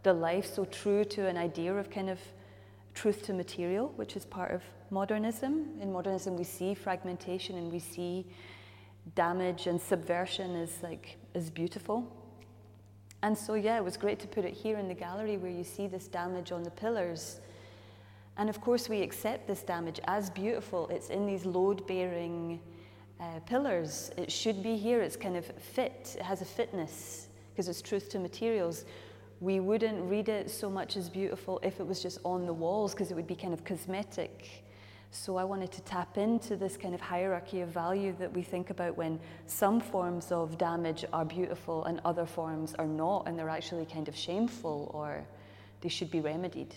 the 0.04 0.14
life, 0.14 0.52
so 0.54 0.64
true 0.66 1.04
to 1.04 1.28
an 1.28 1.38
idea 1.38 1.74
of 1.76 1.90
kind 1.90 2.10
of 2.10 2.20
truth 2.94 3.24
to 3.26 3.34
material, 3.34 3.92
which 3.98 4.16
is 4.16 4.26
part 4.26 4.52
of 4.52 4.64
modernism. 4.90 5.68
In 5.82 5.92
modernism, 5.92 6.38
we 6.38 6.46
see 6.46 6.74
fragmentation 6.74 7.58
and 7.58 7.72
we 7.72 7.80
see 7.80 8.26
damage 9.16 9.68
and 9.68 9.80
subversion 9.80 10.56
as 10.56 10.82
like 10.82 11.18
as 11.36 11.50
beautiful. 11.50 12.10
And 13.24 13.38
so, 13.38 13.56
yeah, 13.56 13.78
it 13.78 13.84
was 13.84 13.98
great 13.98 14.20
to 14.20 14.28
put 14.28 14.46
it 14.46 14.54
here 14.54 14.78
in 14.78 14.88
the 14.88 14.94
gallery 14.94 15.38
where 15.38 15.52
you 15.52 15.64
see 15.64 15.88
this 15.88 16.08
damage 16.08 16.52
on 16.52 16.64
the 16.64 16.72
pillars. 16.72 17.42
And 18.38 18.50
of 18.50 18.62
course, 18.62 18.88
we 18.88 19.02
accept 19.02 19.48
this 19.48 19.62
damage 19.64 20.00
as 20.06 20.30
beautiful. 20.30 20.88
It's 20.90 21.10
in 21.10 21.26
these 21.26 21.46
load 21.46 21.86
bearing 21.88 22.60
uh, 23.20 23.40
pillars. 23.46 24.12
It 24.18 24.32
should 24.32 24.62
be 24.64 24.78
here. 24.78 25.02
It's 25.02 25.16
kind 25.16 25.38
of 25.38 25.46
fit, 25.46 26.16
it 26.20 26.24
has 26.24 26.42
a 26.42 26.46
fitness 26.46 27.28
because 27.52 27.68
it's 27.68 27.82
truth 27.82 28.10
to 28.10 28.20
materials 28.20 28.86
we 29.40 29.60
wouldn't 29.60 30.04
read 30.10 30.30
it 30.30 30.50
so 30.50 30.70
much 30.70 30.98
as 30.98 31.10
beautiful 31.10 31.60
if 31.62 31.80
it 31.80 31.86
was 31.86 32.02
just 32.02 32.20
on 32.24 32.46
the 32.46 32.54
walls 32.54 32.94
because 32.94 33.12
it 33.12 33.16
would 33.16 33.28
be 33.28 33.36
kind 33.36 33.54
of 33.54 33.64
cosmetic. 33.64 34.64
So 35.12 35.38
I 35.38 35.44
wanted 35.44 35.72
to 35.74 35.82
tap 35.82 36.18
into 36.18 36.56
this 36.56 36.76
kind 36.76 36.94
of 36.94 37.02
hierarchy 37.02 37.62
of 37.62 37.70
value 37.70 38.16
that 38.20 38.34
we 38.34 38.42
think 38.42 38.72
about 38.72 38.98
when 38.98 39.20
some 39.46 39.80
forms 39.80 40.32
of 40.32 40.58
damage 40.58 41.06
are 41.14 41.24
beautiful 41.24 41.86
and 41.86 42.02
other 42.04 42.26
forms 42.26 42.74
are 42.76 42.88
not, 42.88 43.28
and 43.28 43.38
they're 43.38 43.50
actually 43.50 43.86
kind 43.86 44.08
of 44.08 44.16
shameful 44.16 44.92
or 44.94 45.26
they 45.82 45.90
should 45.90 46.12
be 46.12 46.20
remedied. 46.20 46.74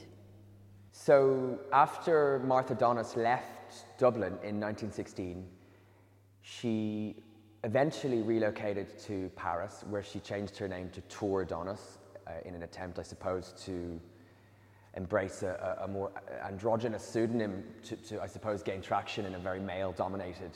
So 0.93 1.59
after 1.73 2.41
Martha 2.45 2.75
Donas 2.75 3.17
left 3.17 3.99
Dublin 3.99 4.35
in 4.43 4.61
1916, 4.61 5.45
she 6.59 7.17
eventually 7.63 8.23
relocated 8.23 8.99
to 8.99 9.31
Paris, 9.37 9.85
where 9.89 10.03
she 10.03 10.19
changed 10.19 10.57
her 10.57 10.67
name 10.67 10.91
to 10.91 11.01
Tour 11.03 11.45
Donas, 11.45 11.99
uh, 12.27 12.33
in 12.45 12.55
an 12.55 12.63
attempt, 12.63 12.99
I 12.99 13.03
suppose, 13.03 13.55
to 13.67 14.01
embrace 14.95 15.43
a, 15.43 15.79
a, 15.83 15.89
more 15.89 16.11
androgynous 16.45 17.05
pseudonym 17.05 17.63
to, 17.85 17.97
to, 17.97 18.21
I 18.21 18.27
suppose, 18.27 18.63
gain 18.63 18.83
traction 18.83 19.27
in 19.27 19.35
a 19.35 19.39
very 19.39 19.61
male 19.61 19.93
dominated 19.93 20.51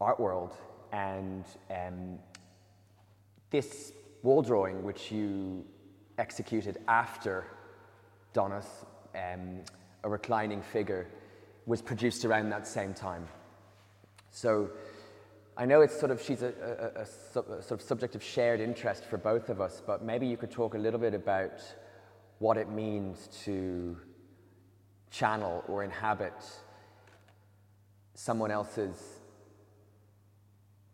art 0.00 0.20
world. 0.20 0.54
And 0.92 1.44
um, 1.70 2.18
this 3.50 3.92
wall 4.22 4.42
drawing, 4.42 4.82
which 4.82 5.10
you 5.10 5.64
executed 6.18 6.78
after 6.88 7.46
Donas, 8.34 8.66
um, 9.14 9.62
a 10.04 10.08
reclining 10.08 10.60
figure, 10.60 11.06
was 11.64 11.80
produced 11.80 12.26
around 12.26 12.50
that 12.50 12.66
same 12.66 12.92
time. 12.92 13.26
So 14.34 14.70
I 15.58 15.66
know 15.66 15.82
it's 15.82 15.96
sort 15.96 16.10
of 16.10 16.20
she's 16.20 16.40
a, 16.42 16.54
a, 16.96 17.00
a, 17.00 17.58
a, 17.58 17.62
sort 17.62 17.72
of 17.72 17.82
subject 17.82 18.14
of 18.14 18.22
shared 18.22 18.60
interest 18.60 19.04
for 19.04 19.18
both 19.18 19.50
of 19.50 19.60
us, 19.60 19.82
but 19.86 20.02
maybe 20.02 20.26
you 20.26 20.38
could 20.38 20.50
talk 20.50 20.74
a 20.74 20.78
little 20.78 20.98
bit 20.98 21.12
about 21.12 21.60
what 22.38 22.56
it 22.56 22.70
means 22.70 23.28
to 23.44 23.96
channel 25.10 25.62
or 25.68 25.84
inhabit 25.84 26.32
someone 28.14 28.50
else's 28.50 29.20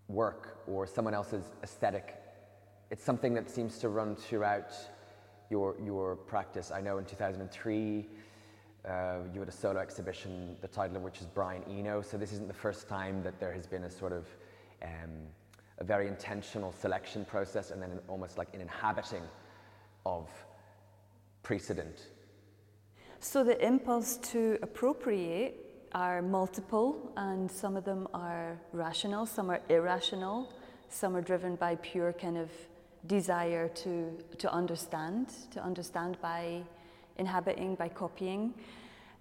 work 0.08 0.58
or 0.66 0.84
someone 0.84 1.14
else's 1.14 1.44
aesthetic. 1.62 2.16
It's 2.90 3.04
something 3.04 3.34
that 3.34 3.48
seems 3.48 3.78
to 3.78 3.88
run 3.88 4.16
throughout 4.16 4.72
your, 5.48 5.76
your 5.80 6.16
practice. 6.16 6.72
I 6.72 6.80
know 6.80 6.98
in 6.98 7.04
2003 7.04 8.08
uh, 8.88 9.18
you 9.32 9.40
had 9.40 9.48
a 9.48 9.52
solo 9.52 9.80
exhibition, 9.80 10.56
the 10.60 10.68
title 10.68 10.96
of 10.96 11.02
which 11.02 11.20
is 11.20 11.26
Brian 11.26 11.62
Eno. 11.68 12.02
So 12.02 12.16
this 12.16 12.32
isn't 12.32 12.48
the 12.48 12.54
first 12.54 12.88
time 12.88 13.22
that 13.22 13.38
there 13.38 13.52
has 13.52 13.66
been 13.66 13.84
a 13.84 13.90
sort 13.90 14.12
of 14.12 14.26
um, 14.82 15.10
a 15.78 15.84
very 15.84 16.08
intentional 16.08 16.72
selection 16.72 17.24
process 17.24 17.70
and 17.70 17.80
then 17.80 17.98
almost 18.08 18.36
like 18.36 18.48
an 18.54 18.60
inhabiting 18.60 19.22
of 20.04 20.28
precedent. 21.42 22.08
So 23.20 23.44
the 23.44 23.64
impulse 23.64 24.16
to 24.32 24.58
appropriate 24.62 25.54
are 25.92 26.20
multiple, 26.20 27.12
and 27.16 27.50
some 27.50 27.76
of 27.76 27.84
them 27.84 28.06
are 28.12 28.60
rational, 28.72 29.24
some 29.26 29.50
are 29.50 29.60
irrational, 29.68 30.52
some 30.88 31.16
are 31.16 31.22
driven 31.22 31.56
by 31.56 31.76
pure 31.76 32.12
kind 32.12 32.36
of 32.36 32.50
desire 33.06 33.68
to, 33.68 34.12
to 34.38 34.52
understand, 34.52 35.28
to 35.50 35.62
understand 35.62 36.18
by 36.20 36.62
inhabiting, 37.18 37.74
by 37.74 37.88
copying. 37.88 38.54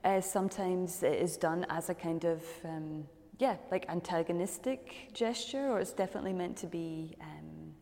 Uh, 0.03 0.21
sometimes 0.21 1.03
it 1.03 1.21
is 1.21 1.37
done 1.37 1.65
as 1.69 1.89
a 1.89 1.93
kind 1.93 2.23
of 2.23 2.43
um, 2.63 3.05
yeah, 3.39 3.55
like 3.71 3.85
antagonistic 3.89 5.09
gesture, 5.13 5.69
or 5.69 5.79
it's 5.79 5.93
definitely 5.93 6.33
meant 6.33 6.57
to 6.57 6.67
be 6.67 7.15
um, 7.21 7.73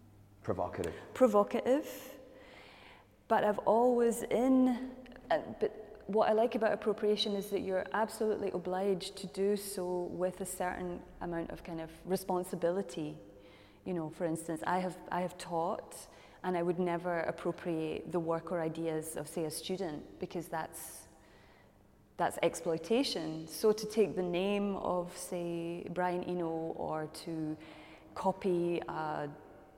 provocative. 0.44 0.94
Provocative. 1.14 1.88
But 3.28 3.44
I've 3.44 3.60
always 3.60 4.24
in, 4.24 4.90
uh, 5.32 5.38
but 5.60 6.04
what 6.08 6.30
I 6.30 6.34
like 6.34 6.56
about 6.56 6.74
appropriation 6.74 7.36
is 7.36 7.48
that 7.48 7.62
you're 7.62 7.86
absolutely 7.94 8.52
obliged 8.52 9.16
to 9.18 9.28
do 9.28 9.56
so 9.56 10.10
with 10.12 10.42
a 10.42 10.46
certain 10.46 11.00
amount 11.22 11.50
of 11.52 11.64
kind 11.64 11.82
of 11.82 11.90
responsibility. 12.06 13.18
You 13.86 13.94
know, 13.94 14.10
for 14.10 14.26
instance, 14.26 14.62
I 14.68 14.80
have 14.80 14.98
I 15.12 15.22
have 15.22 15.38
taught, 15.38 15.96
and 16.46 16.56
I 16.56 16.62
would 16.62 16.80
never 16.80 17.22
appropriate 17.22 18.12
the 18.12 18.20
work 18.20 18.52
or 18.52 18.62
ideas 18.62 19.18
of, 19.18 19.28
say, 19.28 19.46
a 19.46 19.52
student 19.52 20.04
because 20.20 20.48
that's 20.48 21.02
that's 22.18 22.38
exploitation. 22.44 23.46
So 23.46 23.74
to 23.74 23.86
take 23.86 24.16
the 24.16 24.24
name 24.24 24.78
of, 24.78 25.12
say, 25.18 25.86
Brian 25.94 26.24
Eno 26.24 26.74
or 26.78 27.10
to 27.26 27.58
copy 28.14 28.82
a 28.88 29.28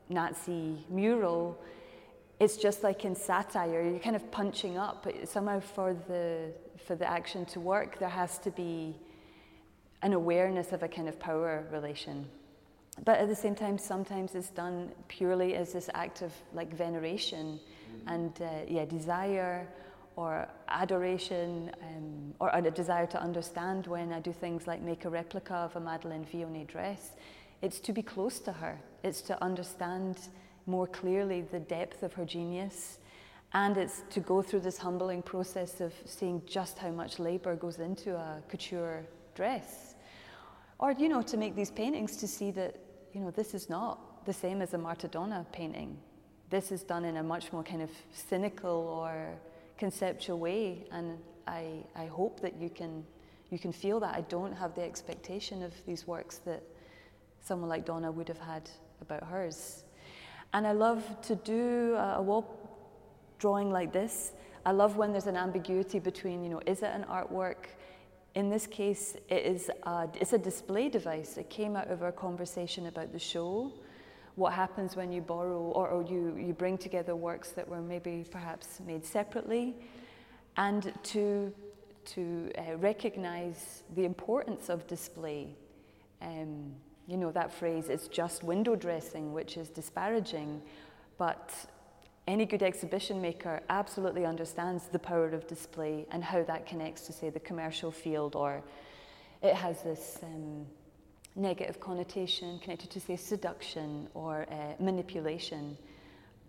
Nazi 0.10 0.86
mural, 0.88 1.60
it's 2.40 2.58
just 2.58 2.84
like 2.84 3.06
in 3.06 3.16
satire, 3.16 3.82
you're 3.82 3.98
kind 4.00 4.16
of 4.16 4.30
punching 4.30 4.78
up. 4.78 5.08
Somehow 5.24 5.60
for 5.60 5.96
the, 6.08 6.52
for 6.86 6.96
the 6.96 7.10
action 7.10 7.44
to 7.46 7.60
work, 7.60 7.98
there 7.98 8.10
has 8.10 8.38
to 8.40 8.52
be 8.52 8.96
an 10.04 10.14
awareness 10.14 10.72
of 10.74 10.84
a 10.84 10.88
kind 10.88 11.10
of 11.10 11.20
power 11.20 11.66
relation. 11.72 12.28
But 13.06 13.20
at 13.20 13.28
the 13.28 13.36
same 13.36 13.56
time, 13.56 13.78
sometimes 13.78 14.36
it's 14.36 14.50
done 14.50 14.92
purely 15.08 15.56
as 15.56 15.74
this 15.74 15.90
act 15.94 16.22
of 16.22 16.34
like 16.54 16.74
veneration 16.74 17.60
mm-hmm. 17.60 18.10
and 18.10 18.42
uh, 18.42 18.48
yeah, 18.68 18.86
desire 18.86 19.68
or 20.16 20.48
adoration 20.68 21.72
um, 21.84 22.34
or 22.40 22.50
a 22.52 22.72
desire 22.72 23.06
to 23.06 23.22
understand 23.22 23.86
when 23.86 24.12
I 24.12 24.20
do 24.20 24.34
things 24.34 24.66
like 24.66 24.82
make 24.82 25.06
a 25.06 25.10
replica 25.10 25.54
of 25.54 25.76
a 25.76 25.80
Madeleine 25.80 26.26
Vionnet 26.26 26.68
dress. 26.68 27.12
It's 27.62 27.80
to 27.82 27.94
be 27.94 28.02
close 28.02 28.40
to 28.40 28.52
her. 28.52 28.80
It's 29.04 29.22
to 29.22 29.42
understand 29.44 30.18
more 30.66 30.88
clearly 30.88 31.42
the 31.42 31.60
depth 31.60 32.04
of 32.04 32.14
her 32.14 32.26
genius. 32.26 32.98
And 33.54 33.78
it's 33.78 34.04
to 34.10 34.20
go 34.20 34.42
through 34.42 34.62
this 34.62 34.78
humbling 34.78 35.22
process 35.22 35.82
of 35.82 35.94
seeing 36.06 36.42
just 36.46 36.78
how 36.78 36.90
much 36.90 37.20
labor 37.20 37.56
goes 37.56 37.80
into 37.80 38.16
a 38.16 38.42
couture 38.50 39.06
dress. 39.36 39.96
Or, 40.80 40.92
you 40.92 41.10
know, 41.10 41.22
to 41.24 41.38
make 41.38 41.56
these 41.56 41.72
paintings 41.72 42.18
to 42.18 42.28
see 42.28 42.52
that, 42.52 42.76
you 43.18 43.24
know, 43.24 43.32
this 43.32 43.56
is 43.56 43.68
not 43.68 44.26
the 44.28 44.34
same 44.34 44.62
as 44.62 44.76
a 44.76 44.78
Marta 44.78 45.08
Donna 45.08 45.44
painting. 45.52 45.98
This 46.52 46.72
is 46.72 46.84
done 46.84 47.04
in 47.04 47.18
a 47.18 47.24
much 47.24 47.52
more 47.52 47.64
kind 47.64 47.82
of 47.82 47.90
cynical 48.14 48.70
or 48.70 49.30
conceptual 49.76 50.38
way, 50.38 50.86
and 50.92 51.18
I, 51.48 51.84
I 51.96 52.06
hope 52.06 52.40
that 52.42 52.62
you 52.62 52.70
can, 52.70 53.04
you 53.50 53.58
can 53.58 53.72
feel 53.72 54.00
that. 54.02 54.14
I 54.16 54.22
don't 54.22 54.54
have 54.54 54.76
the 54.76 54.84
expectation 54.84 55.64
of 55.64 55.74
these 55.88 56.06
works 56.06 56.38
that 56.46 56.62
someone 57.44 57.70
like 57.70 57.86
Donna 57.86 58.12
would 58.12 58.28
have 58.28 58.38
had 58.38 58.70
about 59.02 59.24
hers. 59.24 59.84
And 60.54 60.68
I 60.68 60.74
love 60.74 61.04
to 61.24 61.36
do 61.38 61.96
a 61.96 62.22
wall 62.22 62.46
drawing 63.40 63.72
like 63.72 63.92
this. 63.92 64.34
I 64.64 64.74
love 64.74 64.96
when 64.96 65.12
there's 65.12 65.28
an 65.28 65.38
ambiguity 65.38 65.98
between, 65.98 66.44
you 66.44 66.50
know, 66.52 66.62
is 66.68 66.84
it 66.84 66.92
an 66.94 67.06
artwork? 67.10 67.66
In 68.38 68.52
this 68.52 68.68
case, 68.68 69.16
it 69.30 69.48
is 69.48 69.72
a, 69.82 70.08
it's 70.14 70.32
a 70.32 70.38
display 70.38 70.90
device. 70.90 71.38
It 71.38 71.50
came 71.50 71.76
out 71.76 71.90
of 71.90 72.04
our 72.04 72.12
conversation 72.12 72.86
about 72.86 73.12
the 73.12 73.18
show. 73.18 73.74
What 74.36 74.54
happens 74.54 74.96
when 74.96 75.12
you 75.12 75.22
borrow 75.22 75.60
or, 75.60 75.88
or 75.88 76.04
you, 76.04 76.38
you 76.38 76.54
bring 76.54 76.78
together 76.78 77.16
works 77.16 77.50
that 77.54 77.68
were 77.68 77.82
maybe 77.82 78.28
perhaps 78.30 78.80
made 78.86 79.04
separately, 79.04 79.76
and 80.56 80.94
to, 81.06 81.52
to 82.14 82.52
uh, 82.60 82.78
recognize 82.78 83.82
the 83.96 84.06
importance 84.06 84.70
of 84.70 84.86
display. 84.86 85.56
Um, 86.22 86.74
you 87.08 87.18
know, 87.18 87.32
that 87.32 87.52
phrase, 87.52 87.90
it's 87.90 88.08
just 88.08 88.44
window 88.44 88.76
dressing, 88.76 89.34
which 89.34 89.58
is 89.58 89.70
disparaging, 89.70 90.62
but 91.18 91.56
any 92.28 92.46
good 92.46 92.62
exhibition 92.62 93.22
maker 93.22 93.62
absolutely 93.70 94.26
understands 94.26 94.88
the 94.88 95.00
power 95.00 95.30
of 95.30 95.48
display 95.48 96.06
and 96.12 96.24
how 96.24 96.44
that 96.44 96.66
connects 96.66 97.02
to, 97.08 97.14
say, 97.14 97.30
the 97.30 97.40
commercial 97.40 97.92
field, 97.92 98.36
or 98.36 98.62
it 99.42 99.54
has 99.54 99.82
this 99.82 100.20
um, 100.24 100.66
negative 101.36 101.80
connotation 101.80 102.60
connected 102.60 102.90
to, 102.92 103.00
say, 103.00 103.16
seduction 103.16 104.10
or 104.14 104.46
uh, 104.52 104.74
manipulation. 104.84 105.78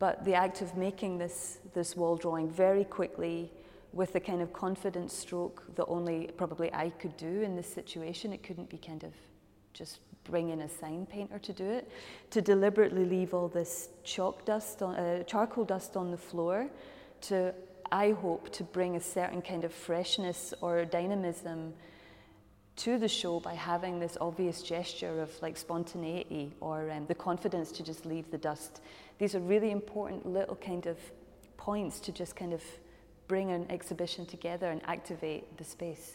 But 0.00 0.24
the 0.24 0.34
act 0.34 0.62
of 0.62 0.76
making 0.76 1.18
this, 1.18 1.58
this 1.74 1.96
wall 1.96 2.16
drawing 2.16 2.50
very 2.50 2.84
quickly 2.84 3.52
with 3.92 4.12
the 4.12 4.20
kind 4.20 4.42
of 4.42 4.52
confident 4.52 5.10
stroke 5.10 5.64
that 5.76 5.86
only 5.86 6.28
probably 6.36 6.72
I 6.74 6.90
could 6.90 7.16
do 7.16 7.42
in 7.42 7.56
this 7.56 7.72
situation, 7.72 8.32
it 8.32 8.42
couldn't 8.42 8.68
be 8.68 8.78
kind 8.78 9.04
of 9.04 9.12
just 9.72 10.00
bring 10.30 10.50
in 10.50 10.60
a 10.60 10.68
sign 10.68 11.06
painter 11.06 11.38
to 11.38 11.52
do 11.52 11.64
it, 11.64 11.90
to 12.30 12.42
deliberately 12.42 13.04
leave 13.04 13.34
all 13.34 13.48
this 13.48 13.88
chalk 14.04 14.44
dust, 14.44 14.82
on, 14.82 14.94
uh, 14.94 15.22
charcoal 15.24 15.64
dust 15.64 15.96
on 15.96 16.10
the 16.10 16.16
floor, 16.16 16.68
to, 17.22 17.54
I 17.90 18.10
hope, 18.10 18.50
to 18.52 18.64
bring 18.64 18.96
a 18.96 19.00
certain 19.00 19.42
kind 19.42 19.64
of 19.64 19.72
freshness 19.72 20.54
or 20.60 20.84
dynamism 20.84 21.74
to 22.76 22.96
the 22.96 23.08
show 23.08 23.40
by 23.40 23.54
having 23.54 23.98
this 23.98 24.16
obvious 24.20 24.62
gesture 24.62 25.20
of 25.20 25.30
like 25.42 25.56
spontaneity 25.56 26.52
or 26.60 26.90
um, 26.90 27.06
the 27.06 27.14
confidence 27.14 27.72
to 27.72 27.82
just 27.82 28.06
leave 28.06 28.30
the 28.30 28.38
dust. 28.38 28.80
These 29.18 29.34
are 29.34 29.40
really 29.40 29.72
important 29.72 30.26
little 30.26 30.54
kind 30.54 30.86
of 30.86 30.96
points 31.56 31.98
to 32.00 32.12
just 32.12 32.36
kind 32.36 32.52
of 32.52 32.62
bring 33.26 33.50
an 33.50 33.66
exhibition 33.68 34.26
together 34.26 34.70
and 34.70 34.80
activate 34.84 35.56
the 35.58 35.64
space. 35.64 36.14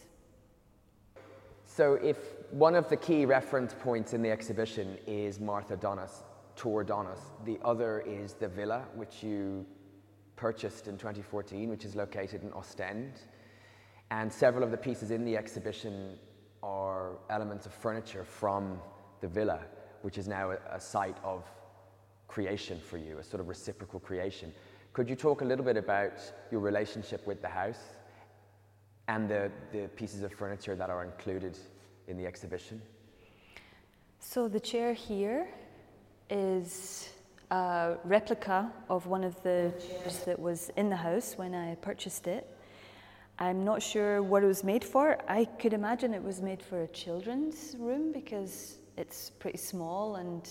So 1.76 1.94
if 1.94 2.18
one 2.52 2.76
of 2.76 2.88
the 2.88 2.96
key 2.96 3.24
reference 3.24 3.74
points 3.74 4.12
in 4.12 4.22
the 4.22 4.30
exhibition 4.30 4.96
is 5.08 5.40
Martha 5.40 5.76
Donas, 5.76 6.22
Tour 6.54 6.84
Donas, 6.84 7.18
the 7.44 7.58
other 7.64 7.98
is 8.06 8.34
the 8.34 8.46
villa, 8.46 8.84
which 8.94 9.24
you 9.24 9.66
purchased 10.36 10.86
in 10.86 10.96
2014, 10.96 11.68
which 11.68 11.84
is 11.84 11.96
located 11.96 12.44
in 12.44 12.52
Ostend. 12.52 13.14
And 14.12 14.32
several 14.32 14.62
of 14.62 14.70
the 14.70 14.76
pieces 14.76 15.10
in 15.10 15.24
the 15.24 15.36
exhibition 15.36 16.16
are 16.62 17.18
elements 17.28 17.66
of 17.66 17.74
furniture 17.74 18.22
from 18.22 18.78
the 19.20 19.26
villa, 19.26 19.58
which 20.02 20.16
is 20.16 20.28
now 20.28 20.52
a, 20.52 20.58
a 20.70 20.78
site 20.78 21.16
of 21.24 21.44
creation 22.28 22.78
for 22.78 22.98
you, 22.98 23.18
a 23.18 23.24
sort 23.24 23.40
of 23.40 23.48
reciprocal 23.48 23.98
creation. 23.98 24.52
Could 24.92 25.10
you 25.10 25.16
talk 25.16 25.40
a 25.40 25.44
little 25.44 25.64
bit 25.64 25.76
about 25.76 26.20
your 26.52 26.60
relationship 26.60 27.26
with 27.26 27.42
the 27.42 27.48
house 27.48 27.93
and 29.08 29.28
the, 29.28 29.50
the 29.72 29.88
pieces 29.96 30.22
of 30.22 30.32
furniture 30.32 30.74
that 30.74 30.90
are 30.90 31.04
included 31.04 31.58
in 32.08 32.16
the 32.16 32.26
exhibition? 32.26 32.80
So 34.20 34.48
the 34.48 34.60
chair 34.60 34.94
here 34.94 35.46
is 36.30 37.10
a 37.50 37.96
replica 38.04 38.72
of 38.88 39.06
one 39.06 39.22
of 39.22 39.40
the 39.42 39.72
chairs 39.78 40.20
that 40.24 40.38
was 40.38 40.70
in 40.76 40.88
the 40.88 40.96
house 40.96 41.34
when 41.36 41.54
I 41.54 41.74
purchased 41.76 42.26
it. 42.26 42.48
I'm 43.38 43.64
not 43.64 43.82
sure 43.82 44.22
what 44.22 44.42
it 44.42 44.46
was 44.46 44.64
made 44.64 44.84
for. 44.84 45.18
I 45.28 45.44
could 45.44 45.72
imagine 45.72 46.14
it 46.14 46.22
was 46.22 46.40
made 46.40 46.62
for 46.62 46.82
a 46.82 46.88
children's 46.88 47.74
room 47.78 48.12
because 48.12 48.78
it's 48.96 49.30
pretty 49.30 49.58
small 49.58 50.16
and 50.16 50.48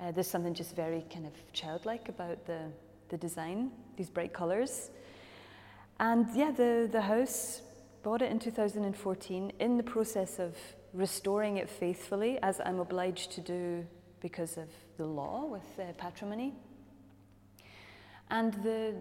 uh, 0.00 0.12
there's 0.12 0.28
something 0.28 0.54
just 0.54 0.76
very 0.76 1.04
kind 1.12 1.26
of 1.26 1.32
childlike 1.52 2.08
about 2.08 2.46
the, 2.46 2.60
the 3.08 3.16
design, 3.16 3.72
these 3.96 4.08
bright 4.08 4.32
colours. 4.32 4.90
And 6.00 6.28
yeah, 6.34 6.52
the, 6.52 6.88
the 6.90 7.00
house 7.00 7.62
bought 8.02 8.22
it 8.22 8.30
in 8.30 8.38
2014 8.38 9.52
in 9.58 9.76
the 9.76 9.82
process 9.82 10.38
of 10.38 10.56
restoring 10.92 11.56
it 11.56 11.68
faithfully, 11.68 12.38
as 12.42 12.60
I'm 12.64 12.78
obliged 12.78 13.32
to 13.32 13.40
do 13.40 13.86
because 14.20 14.56
of 14.56 14.68
the 14.96 15.04
law 15.04 15.44
with 15.44 15.62
uh, 15.78 15.92
patrimony. 15.96 16.54
And 18.30 18.54
the, 18.62 18.94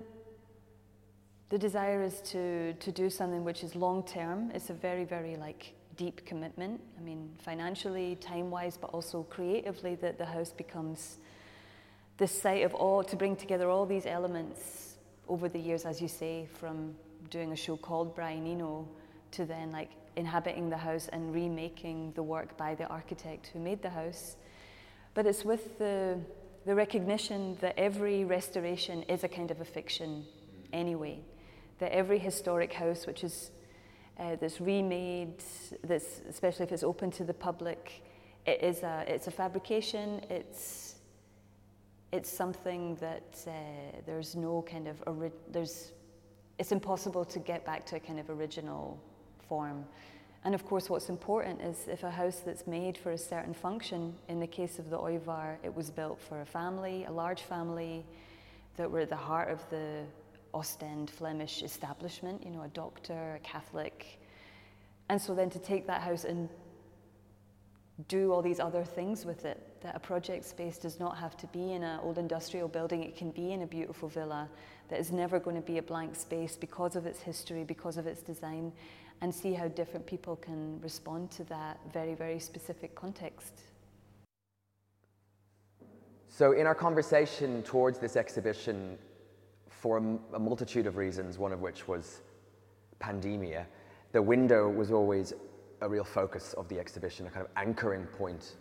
the 1.50 1.58
desire 1.58 2.02
is 2.02 2.20
to, 2.32 2.74
to 2.74 2.92
do 2.92 3.10
something 3.10 3.44
which 3.44 3.64
is 3.64 3.76
long 3.76 4.04
term. 4.04 4.52
It's 4.54 4.70
a 4.70 4.74
very, 4.74 5.06
very 5.06 5.36
like 5.36 5.74
deep 5.98 6.26
commitment. 6.26 6.82
I 6.98 7.02
mean, 7.02 7.30
financially, 7.44 8.16
time 8.16 8.50
wise, 8.50 8.78
but 8.78 8.90
also 8.92 9.24
creatively, 9.24 9.96
that 9.96 10.18
the 10.18 10.26
house 10.26 10.52
becomes 10.52 11.18
the 12.18 12.28
site 12.28 12.64
of 12.64 12.74
all, 12.74 13.04
to 13.04 13.16
bring 13.16 13.36
together 13.36 13.70
all 13.70 13.86
these 13.86 14.08
elements 14.08 14.97
over 15.28 15.50
the 15.50 15.60
years, 15.60 15.86
as 15.86 16.02
you 16.02 16.08
say, 16.08 16.48
from 16.60 16.96
doing 17.30 17.52
a 17.52 17.56
show 17.56 17.78
called 17.78 18.16
Brian 18.16 18.48
Eno 18.48 18.88
to 19.32 19.46
then 19.46 19.72
like 19.72 19.92
inhabiting 20.16 20.70
the 20.70 20.78
house 20.78 21.10
and 21.12 21.34
remaking 21.34 22.12
the 22.14 22.24
work 22.24 22.58
by 22.58 22.76
the 22.76 22.88
architect 22.88 23.48
who 23.54 23.60
made 23.60 23.82
the 23.82 23.90
house. 23.90 24.36
But 25.14 25.26
it's 25.26 25.44
with 25.44 25.78
the, 25.78 26.20
the 26.66 26.76
recognition 26.76 27.58
that 27.62 27.78
every 27.78 28.24
restoration 28.24 29.04
is 29.04 29.24
a 29.24 29.28
kind 29.28 29.52
of 29.52 29.62
a 29.62 29.66
fiction 29.66 30.26
anyway. 30.74 31.20
That 31.80 31.92
every 31.92 32.20
historic 32.20 32.74
house, 32.74 33.06
which 33.06 33.24
is 33.24 33.52
uh, 34.20 34.36
that's 34.38 34.60
remade, 34.60 35.44
that's, 35.84 36.22
especially 36.28 36.66
if 36.66 36.72
it's 36.72 36.84
open 36.84 37.12
to 37.12 37.24
the 37.24 37.34
public, 37.34 38.04
it 38.46 38.64
is 38.64 38.82
a, 38.82 39.04
it's 39.08 39.28
a 39.28 39.32
fabrication, 39.32 40.22
it's, 40.30 40.87
it's 42.12 42.32
something 42.32 42.96
that 42.96 43.44
uh, 43.48 43.52
there's 44.06 44.36
no 44.36 44.62
kind 44.62 44.88
of, 44.88 45.04
ori- 45.08 45.32
there's 45.52 45.92
it's 46.60 46.72
impossible 46.72 47.24
to 47.24 47.40
get 47.40 47.66
back 47.66 47.86
to 47.86 47.98
a 47.98 48.00
kind 48.00 48.20
of 48.20 48.30
original 48.30 49.00
form. 49.48 49.86
And 50.44 50.56
of 50.56 50.66
course, 50.66 50.90
what's 50.90 51.10
important 51.10 51.62
is 51.62 51.88
if 51.88 52.04
a 52.04 52.12
house 52.12 52.42
that's 52.46 52.66
made 52.68 52.98
for 52.98 53.12
a 53.12 53.18
certain 53.18 53.54
function, 53.54 54.16
in 54.28 54.40
the 54.40 54.48
case 54.48 54.80
of 54.80 54.90
the 54.90 54.98
Ooievaar, 54.98 55.58
it 55.64 55.76
was 55.76 55.90
built 55.92 56.20
for 56.20 56.42
a 56.42 56.46
family, 56.46 57.06
a 57.06 57.12
large 57.12 57.42
family 57.42 58.06
that 58.78 58.90
were 58.90 59.02
at 59.02 59.10
the 59.10 59.16
heart 59.16 59.50
of 59.50 59.68
the 59.70 60.04
Ostend 60.54 61.10
Flemish 61.10 61.64
establishment, 61.64 62.44
you 62.44 62.52
know, 62.52 62.62
a 62.64 62.70
doctor, 62.70 63.36
a 63.36 63.40
Catholic. 63.40 64.20
And 65.10 65.22
so 65.22 65.36
then 65.36 65.50
to 65.50 65.60
take 65.60 65.86
that 65.88 66.02
house 66.02 66.24
and 66.24 66.50
do 68.08 68.32
all 68.32 68.42
these 68.42 68.60
other 68.60 68.84
things 68.84 69.26
with 69.26 69.46
it. 69.46 69.67
That 69.82 69.96
a 69.96 70.00
project 70.00 70.46
space 70.46 70.78
does 70.78 71.00
not 71.00 71.18
have 71.18 71.38
to 71.38 71.48
be 71.48 71.74
in 71.74 71.84
an 71.84 72.00
old 72.02 72.18
industrial 72.18 72.68
building, 72.68 73.04
it 73.04 73.16
can 73.16 73.32
be 73.32 73.52
in 73.52 73.62
a 73.62 73.68
beautiful 73.68 74.10
villa 74.10 74.50
that 74.90 75.00
is 75.00 75.12
never 75.12 75.40
going 75.40 75.56
to 75.56 75.62
be 75.62 75.78
a 75.78 75.82
blank 75.82 76.16
space 76.16 76.56
because 76.56 76.96
of 76.96 77.06
its 77.06 77.22
history, 77.22 77.64
because 77.64 77.98
of 77.98 78.08
its 78.08 78.22
design, 78.22 78.72
and 79.22 79.34
see 79.34 79.54
how 79.54 79.68
different 79.68 80.06
people 80.06 80.36
can 80.38 80.80
respond 80.82 81.30
to 81.32 81.44
that 81.46 81.80
very, 81.94 82.16
very 82.16 82.40
specific 82.40 82.96
context. 82.96 83.62
So, 86.30 86.52
in 86.52 86.68
our 86.68 86.76
conversation 86.76 87.64
towards 87.64 88.00
this 88.00 88.16
exhibition, 88.16 88.98
for 89.70 89.98
a 90.34 90.40
multitude 90.40 90.88
of 90.88 90.98
reasons, 90.98 91.38
one 91.38 91.54
of 91.54 91.62
which 91.62 91.88
was 91.88 92.22
pandemia, 93.00 93.66
the 94.12 94.22
window 94.22 94.70
was 94.70 94.92
always 94.92 95.34
a 95.82 95.90
real 95.90 96.04
focus 96.04 96.54
of 96.54 96.68
the 96.68 96.80
exhibition, 96.80 97.28
a 97.28 97.30
kind 97.30 97.46
of 97.46 97.52
anchoring 97.56 98.06
point, 98.06 98.56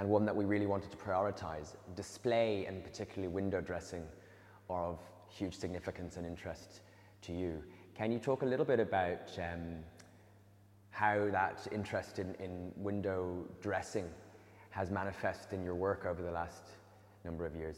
and 0.00 0.08
one 0.08 0.24
that 0.24 0.34
we 0.34 0.46
really 0.46 0.64
wanted 0.64 0.90
to 0.90 0.96
prioritize. 0.96 1.74
Display 1.94 2.64
and 2.64 2.82
particularly 2.82 3.28
window 3.28 3.60
dressing 3.60 4.02
are 4.70 4.86
of 4.86 4.98
huge 5.28 5.54
significance 5.54 6.16
and 6.16 6.26
interest 6.26 6.80
to 7.20 7.32
you. 7.32 7.62
Can 7.94 8.10
you 8.10 8.18
talk 8.18 8.40
a 8.40 8.46
little 8.46 8.64
bit 8.64 8.80
about 8.80 9.30
um, 9.38 9.84
how 10.88 11.28
that 11.30 11.68
interest 11.70 12.18
in, 12.18 12.34
in 12.36 12.72
window 12.76 13.44
dressing 13.60 14.06
has 14.70 14.90
manifested 14.90 15.52
in 15.52 15.62
your 15.62 15.74
work 15.74 16.06
over 16.06 16.22
the 16.22 16.30
last 16.30 16.62
number 17.26 17.44
of 17.44 17.54
years? 17.54 17.76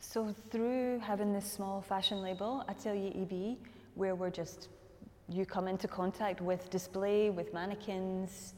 So, 0.00 0.34
through 0.50 0.98
having 1.00 1.34
this 1.34 1.52
small 1.52 1.82
fashion 1.82 2.22
label, 2.22 2.64
Atelier 2.70 3.12
EB, 3.14 3.58
where 3.96 4.14
we're 4.14 4.30
just 4.30 4.68
you 5.28 5.44
come 5.44 5.68
into 5.68 5.88
contact 5.88 6.40
with 6.40 6.70
display, 6.70 7.28
with 7.28 7.52
mannequins, 7.52 8.54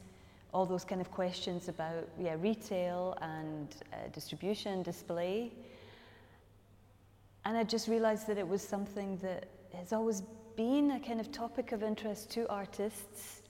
all 0.57 0.65
those 0.65 0.87
kind 0.87 1.03
of 1.03 1.11
questions 1.11 1.69
about 1.69 2.09
yeah, 2.19 2.35
retail 2.41 3.15
and 3.21 3.69
uh, 3.93 4.09
distribution, 4.11 4.83
display. 4.83 5.53
And 7.45 7.59
I 7.59 7.63
just 7.63 7.89
realized 7.89 8.27
that 8.29 8.39
it 8.39 8.49
was 8.49 8.63
something 8.63 9.19
that 9.19 9.51
has 9.75 9.93
always 9.93 10.23
been 10.57 10.93
a 10.93 11.01
kind 11.01 11.21
of 11.21 11.31
topic 11.31 11.73
of 11.73 11.83
interest 11.83 12.31
to 12.31 12.49
artists, 12.49 13.43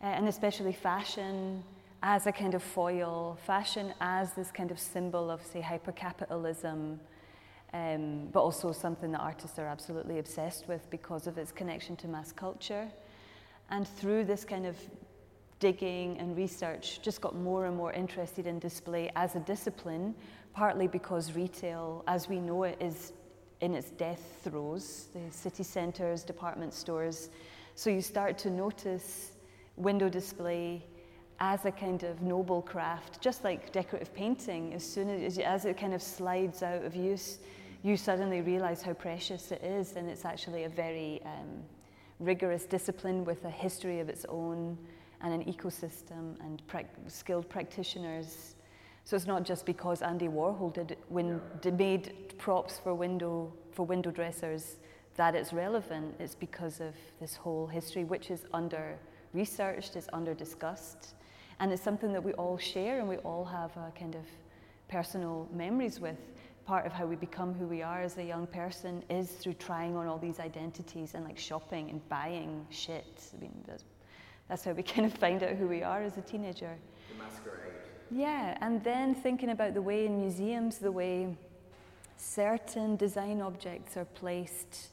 uh, 0.00 0.06
and 0.06 0.28
especially 0.28 0.72
fashion 0.72 1.64
as 2.04 2.28
a 2.28 2.32
kind 2.32 2.54
of 2.54 2.62
foil, 2.62 3.36
fashion 3.44 3.92
as 4.00 4.32
this 4.34 4.52
kind 4.52 4.70
of 4.70 4.78
symbol 4.78 5.32
of, 5.32 5.44
say, 5.44 5.60
hypercapitalism, 5.60 6.96
um, 7.72 8.28
but 8.32 8.40
also 8.40 8.70
something 8.70 9.10
that 9.10 9.20
artists 9.20 9.58
are 9.58 9.66
absolutely 9.66 10.20
obsessed 10.20 10.68
with 10.68 10.88
because 10.90 11.26
of 11.26 11.38
its 11.38 11.50
connection 11.50 11.96
to 11.96 12.06
mass 12.06 12.30
culture. 12.30 12.88
And 13.68 13.88
through 13.88 14.26
this 14.26 14.44
kind 14.44 14.64
of 14.64 14.76
digging 15.62 16.18
and 16.18 16.36
research, 16.36 17.00
just 17.02 17.20
got 17.20 17.36
more 17.36 17.66
and 17.66 17.76
more 17.76 17.92
interested 17.92 18.48
in 18.48 18.58
display 18.58 19.08
as 19.14 19.36
a 19.36 19.38
discipline, 19.38 20.12
partly 20.52 20.88
because 20.88 21.34
retail, 21.34 22.02
as 22.08 22.28
we 22.28 22.40
know 22.40 22.64
it, 22.64 22.76
is 22.80 23.12
in 23.60 23.72
its 23.76 23.90
death 23.90 24.40
throes, 24.42 25.06
the 25.14 25.20
city 25.30 25.62
centres, 25.62 26.24
department 26.24 26.74
stores. 26.74 27.30
So 27.76 27.90
you 27.90 28.02
start 28.02 28.38
to 28.38 28.50
notice 28.50 29.30
window 29.76 30.08
display 30.08 30.84
as 31.38 31.64
a 31.64 31.70
kind 31.70 32.02
of 32.02 32.22
noble 32.22 32.60
craft, 32.60 33.20
just 33.20 33.44
like 33.44 33.70
decorative 33.70 34.12
painting, 34.12 34.74
as 34.74 34.84
soon 34.84 35.08
as, 35.10 35.38
as 35.38 35.64
it 35.64 35.78
kind 35.78 35.94
of 35.94 36.02
slides 36.02 36.64
out 36.64 36.84
of 36.84 36.96
use, 36.96 37.38
you 37.84 37.96
suddenly 37.96 38.40
realize 38.40 38.82
how 38.82 38.94
precious 38.94 39.52
it 39.52 39.62
is, 39.62 39.94
and 39.94 40.08
it's 40.08 40.24
actually 40.24 40.64
a 40.64 40.68
very 40.68 41.20
um, 41.24 41.62
rigorous 42.18 42.64
discipline 42.64 43.24
with 43.24 43.44
a 43.44 43.50
history 43.50 44.00
of 44.00 44.08
its 44.08 44.26
own 44.28 44.76
and 45.22 45.32
an 45.32 45.52
ecosystem 45.52 46.38
and 46.40 46.66
pra- 46.66 46.84
skilled 47.08 47.48
practitioners. 47.48 48.56
So 49.04 49.16
it's 49.16 49.26
not 49.26 49.44
just 49.44 49.66
because 49.66 50.02
Andy 50.02 50.28
Warhol 50.28 50.72
did, 50.74 50.96
win, 51.08 51.40
did 51.60 51.78
made 51.78 52.34
props 52.38 52.78
for 52.78 52.94
window 52.94 53.52
for 53.72 53.86
window 53.86 54.10
dressers 54.10 54.76
that 55.16 55.34
it's 55.34 55.52
relevant. 55.52 56.14
It's 56.18 56.34
because 56.34 56.80
of 56.80 56.94
this 57.20 57.36
whole 57.36 57.66
history, 57.66 58.04
which 58.04 58.30
is 58.30 58.44
under 58.52 58.98
researched, 59.32 59.96
is 59.96 60.08
under 60.12 60.34
discussed, 60.34 61.14
and 61.58 61.72
it's 61.72 61.82
something 61.82 62.12
that 62.12 62.22
we 62.22 62.32
all 62.34 62.58
share 62.58 62.98
and 62.98 63.08
we 63.08 63.16
all 63.18 63.44
have 63.44 63.70
a 63.76 63.92
kind 63.98 64.14
of 64.14 64.24
personal 64.88 65.48
memories 65.52 66.00
with 66.00 66.18
part 66.66 66.86
of 66.86 66.92
how 66.92 67.06
we 67.06 67.16
become 67.16 67.54
who 67.54 67.66
we 67.66 67.82
are 67.82 68.02
as 68.02 68.18
a 68.18 68.22
young 68.22 68.46
person 68.46 69.02
is 69.10 69.30
through 69.30 69.54
trying 69.54 69.96
on 69.96 70.06
all 70.06 70.18
these 70.18 70.38
identities 70.38 71.14
and 71.14 71.24
like 71.24 71.38
shopping 71.38 71.90
and 71.90 72.06
buying 72.08 72.64
shit. 72.70 73.30
I 73.36 73.40
mean, 73.40 73.52
that's, 73.66 73.84
that's 74.48 74.64
how 74.64 74.72
we 74.72 74.82
kind 74.94 75.06
of 75.06 75.14
find 75.14 75.42
out 75.42 75.56
who 75.56 75.66
we 75.66 75.82
are 75.82 76.02
as 76.02 76.16
a 76.16 76.22
teenager. 76.22 76.76
The 77.10 77.22
masquerade. 77.22 77.72
Yeah, 78.10 78.58
and 78.60 78.82
then 78.84 79.14
thinking 79.14 79.50
about 79.50 79.74
the 79.74 79.82
way 79.82 80.06
in 80.06 80.20
museums, 80.20 80.78
the 80.78 80.92
way 80.92 81.36
certain 82.16 82.96
design 82.96 83.40
objects 83.40 83.96
are 83.96 84.04
placed. 84.04 84.88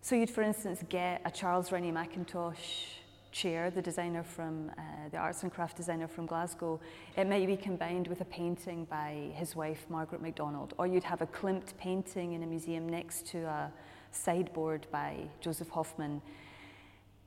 So 0.00 0.14
you'd, 0.14 0.30
for 0.30 0.42
instance, 0.42 0.82
get 0.88 1.20
a 1.24 1.30
Charles 1.30 1.72
Rennie 1.72 1.92
Mackintosh 1.92 3.00
chair, 3.32 3.70
the 3.70 3.82
designer 3.82 4.22
from 4.22 4.70
uh, 4.76 4.82
the 5.10 5.16
arts 5.16 5.42
and 5.42 5.52
craft 5.52 5.76
designer 5.76 6.08
from 6.08 6.26
Glasgow, 6.26 6.80
it 7.16 7.28
might 7.28 7.46
be 7.46 7.56
combined 7.56 8.08
with 8.08 8.20
a 8.20 8.24
painting 8.24 8.84
by 8.86 9.30
his 9.34 9.54
wife 9.54 9.86
Margaret 9.88 10.22
MacDonald, 10.22 10.74
or 10.78 10.86
you'd 10.86 11.04
have 11.04 11.22
a 11.22 11.26
Klimt 11.26 11.76
painting 11.78 12.32
in 12.32 12.42
a 12.42 12.46
museum 12.46 12.88
next 12.88 13.26
to 13.28 13.38
a 13.44 13.72
sideboard 14.10 14.86
by 14.90 15.16
Josef 15.40 15.68
Hoffmann. 15.68 16.20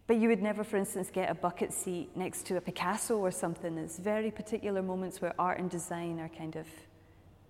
But 0.06 0.18
you 0.18 0.28
would 0.30 0.42
never, 0.42 0.64
for 0.64 0.78
instance, 0.78 1.10
get 1.10 1.30
a 1.30 1.34
bucket 1.34 1.72
seat 1.72 2.10
next 2.16 2.46
to 2.48 2.58
a 2.58 2.62
Picasso 2.62 3.18
or 3.18 3.32
something. 3.32 3.78
It's 3.78 3.98
very 3.98 4.32
particular 4.32 4.82
moments 4.82 5.22
where 5.22 5.34
art 5.40 5.60
and 5.60 5.70
design 5.70 6.20
are 6.20 6.30
kind 6.30 6.58
of 6.58 6.68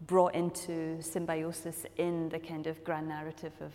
brought 0.05 0.35
into 0.35 1.01
symbiosis 1.01 1.85
in 1.97 2.29
the 2.29 2.39
kind 2.39 2.67
of 2.67 2.83
grand 2.83 3.07
narrative 3.07 3.53
of, 3.59 3.71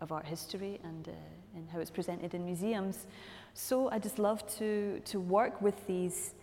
of 0.00 0.12
art 0.12 0.26
history 0.26 0.78
and, 0.84 1.08
uh, 1.08 1.56
and 1.56 1.68
how 1.70 1.80
it's 1.80 1.90
presented 1.90 2.34
in 2.34 2.44
museums. 2.44 3.06
So 3.54 3.90
I 3.90 3.98
just 3.98 4.18
love 4.18 4.46
to, 4.58 5.00
to 5.06 5.18
work 5.18 5.60
with 5.60 5.86
these 5.86 6.34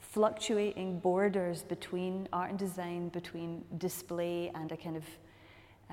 fluctuating 0.00 0.98
borders 0.98 1.62
between 1.62 2.28
art 2.32 2.50
and 2.50 2.58
design, 2.58 3.08
between 3.08 3.64
display 3.78 4.50
and 4.54 4.70
a 4.72 4.76
kind 4.76 4.96
of 4.96 5.04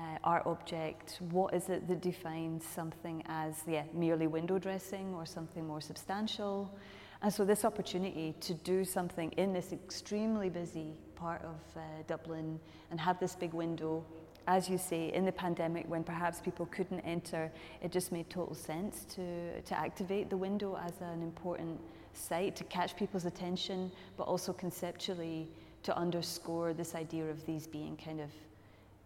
uh, 0.02 0.18
art 0.24 0.42
object. 0.46 1.18
What 1.30 1.54
is 1.54 1.68
it 1.68 1.86
that 1.88 2.00
defines 2.00 2.64
something 2.64 3.22
as 3.26 3.54
yeah, 3.66 3.84
merely 3.94 4.26
window 4.26 4.58
dressing 4.58 5.14
or 5.14 5.24
something 5.26 5.66
more 5.66 5.80
substantial? 5.80 6.74
And 7.22 7.32
so 7.32 7.44
this 7.44 7.64
opportunity 7.64 8.34
to 8.40 8.54
do 8.54 8.84
something 8.84 9.30
in 9.32 9.52
this 9.52 9.72
extremely 9.72 10.50
busy 10.50 10.94
part 11.14 11.42
of 11.42 11.60
uh, 11.76 11.80
Dublin 12.08 12.58
and 12.90 12.98
have 13.00 13.20
this 13.20 13.36
big 13.36 13.52
window 13.52 14.04
as 14.46 14.68
you 14.68 14.76
say, 14.76 15.12
in 15.12 15.24
the 15.24 15.32
pandemic 15.32 15.88
when 15.88 16.02
perhaps 16.02 16.40
people 16.40 16.66
couldn't 16.66 17.00
enter, 17.00 17.50
it 17.80 17.92
just 17.92 18.10
made 18.10 18.28
total 18.28 18.54
sense 18.54 19.04
to, 19.04 19.60
to 19.62 19.78
activate 19.78 20.30
the 20.30 20.36
window 20.36 20.76
as 20.84 21.00
an 21.00 21.22
important 21.22 21.80
site 22.12 22.56
to 22.56 22.64
catch 22.64 22.96
people's 22.96 23.24
attention, 23.24 23.90
but 24.16 24.24
also 24.24 24.52
conceptually 24.52 25.48
to 25.84 25.96
underscore 25.96 26.72
this 26.72 26.94
idea 26.94 27.24
of 27.24 27.44
these 27.46 27.66
being 27.66 27.96
kind 27.96 28.20
of 28.20 28.30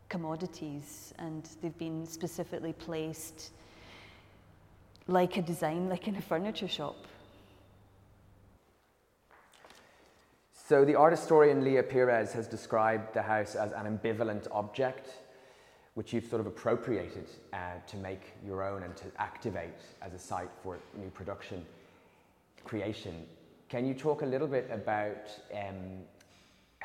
commodities 0.09 1.13
and 1.19 1.49
they've 1.61 1.79
been 1.79 2.07
specifically 2.07 2.73
placed 2.73 3.51
like 5.07 5.37
a 5.37 5.43
design, 5.43 5.89
like 5.89 6.09
in 6.09 6.17
a 6.17 6.23
furniture 6.23 6.69
shop. 6.69 6.97
So 10.53 10.85
the 10.85 10.97
art 10.97 11.13
historian 11.13 11.63
Leah 11.63 11.85
Pires 11.85 12.33
has 12.33 12.49
described 12.49 13.15
the 13.15 13.23
house 13.23 13.55
as 13.55 13.73
an 13.73 13.87
ambivalent 13.87 14.49
object 14.51 15.11
which 15.97 16.13
you've 16.13 16.27
sort 16.27 16.41
of 16.41 16.47
appropriated 16.47 17.27
uh, 17.55 17.57
to 17.87 17.97
make 17.97 18.35
your 18.45 18.63
own 18.63 18.83
and 18.83 18.95
to 18.99 19.07
activate 19.17 19.81
as 20.03 20.13
a 20.13 20.19
site 20.19 20.51
for 20.63 20.79
new 20.95 21.09
production 21.09 21.65
creation. 22.65 23.25
Can 23.71 23.87
you 23.87 23.95
talk 23.95 24.21
a 24.21 24.27
little 24.27 24.47
bit 24.47 24.69
about 24.71 25.31
um, 25.55 26.05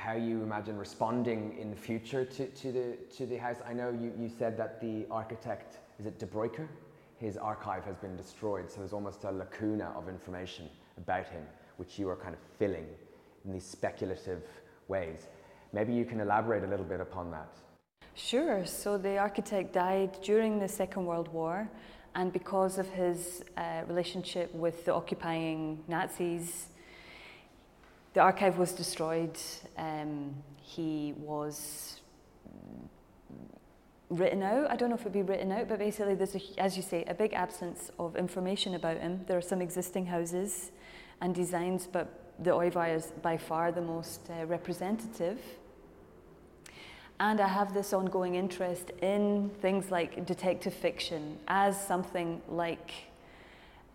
how 0.02 0.14
you 0.14 0.42
imagine 0.42 0.78
responding 0.80 1.56
in 1.60 1.70
the 1.70 1.76
future 1.76 2.26
to, 2.26 2.48
to, 2.48 2.72
the, 2.72 2.98
to 3.16 3.28
the 3.28 3.38
house? 3.38 3.58
I 3.68 3.74
know 3.74 3.92
you, 3.92 4.12
you 4.20 4.30
said 4.30 4.58
that 4.58 4.82
the 4.82 5.06
architect, 5.12 5.78
is 6.00 6.08
it 6.08 6.18
De 6.18 6.26
Bruycker? 6.26 6.68
His 7.18 7.38
archive 7.38 7.86
has 7.86 7.98
been 7.98 8.18
destroyed, 8.18 8.72
so 8.72 8.80
there's 8.80 8.94
almost 8.94 9.26
a 9.26 9.32
lacuna 9.32 9.94
of 9.96 10.10
information 10.10 10.68
about 10.98 11.28
him, 11.28 11.44
which 11.78 12.00
you 12.00 12.10
are 12.10 12.16
kind 12.16 12.34
of 12.34 12.40
filling 12.58 12.88
in 13.46 13.52
these 13.54 13.64
speculative 13.64 14.42
ways. 14.88 15.28
Maybe 15.72 15.94
you 15.94 16.04
can 16.04 16.20
elaborate 16.20 16.64
a 16.64 16.68
little 16.68 16.86
bit 16.86 17.00
upon 17.00 17.30
that. 17.30 17.60
Sure. 18.16 18.66
So 18.66 18.98
the 18.98 19.20
architect 19.20 19.72
died 19.72 20.18
during 20.24 20.58
the 20.58 20.68
Second 20.68 21.06
World 21.06 21.28
War, 21.28 21.70
and 22.16 22.34
because 22.34 22.80
of 22.80 22.90
his 22.90 23.44
uh, 23.56 23.84
relationship 23.88 24.52
with 24.56 24.84
the 24.84 24.96
occupying 24.96 25.84
Nazis, 25.88 26.71
the 28.14 28.20
archive 28.20 28.58
was 28.58 28.74
destroyed. 28.74 29.38
Um, 29.78 30.36
he 30.62 31.14
was 31.18 32.00
written 34.10 34.44
out. 34.44 34.70
I 34.70 34.76
don't 34.76 34.90
know 34.90 34.96
if 34.96 35.02
it'd 35.02 35.14
be 35.14 35.22
written 35.22 35.52
out, 35.52 35.70
but 35.70 35.80
basically, 35.80 36.16
there's, 36.16 36.36
a, 36.36 36.42
as 36.58 36.76
you 36.76 36.84
say, 36.84 37.06
a 37.08 37.14
big 37.14 37.34
absence 37.34 37.92
of 37.98 38.16
information 38.16 38.76
about 38.76 38.98
him. 38.98 39.22
There 39.28 39.38
are 39.38 39.42
some 39.42 39.62
existing 39.62 40.06
houses 40.08 40.72
and 41.22 41.34
designs, 41.34 41.88
but 41.92 42.34
the 42.40 42.52
Ooievaar 42.52 42.96
is 42.96 43.08
by 43.22 43.38
far 43.38 43.72
the 43.72 43.82
most 43.82 44.30
uh, 44.30 44.46
representative. 44.46 45.40
And 47.20 47.40
I 47.40 47.48
have 47.48 47.74
this 47.74 47.94
ongoing 47.94 48.36
interest 48.36 48.90
in 49.02 49.52
things 49.62 49.92
like 49.92 50.26
detective 50.26 50.74
fiction 50.74 51.38
as 51.48 51.80
something 51.80 52.42
like 52.50 52.92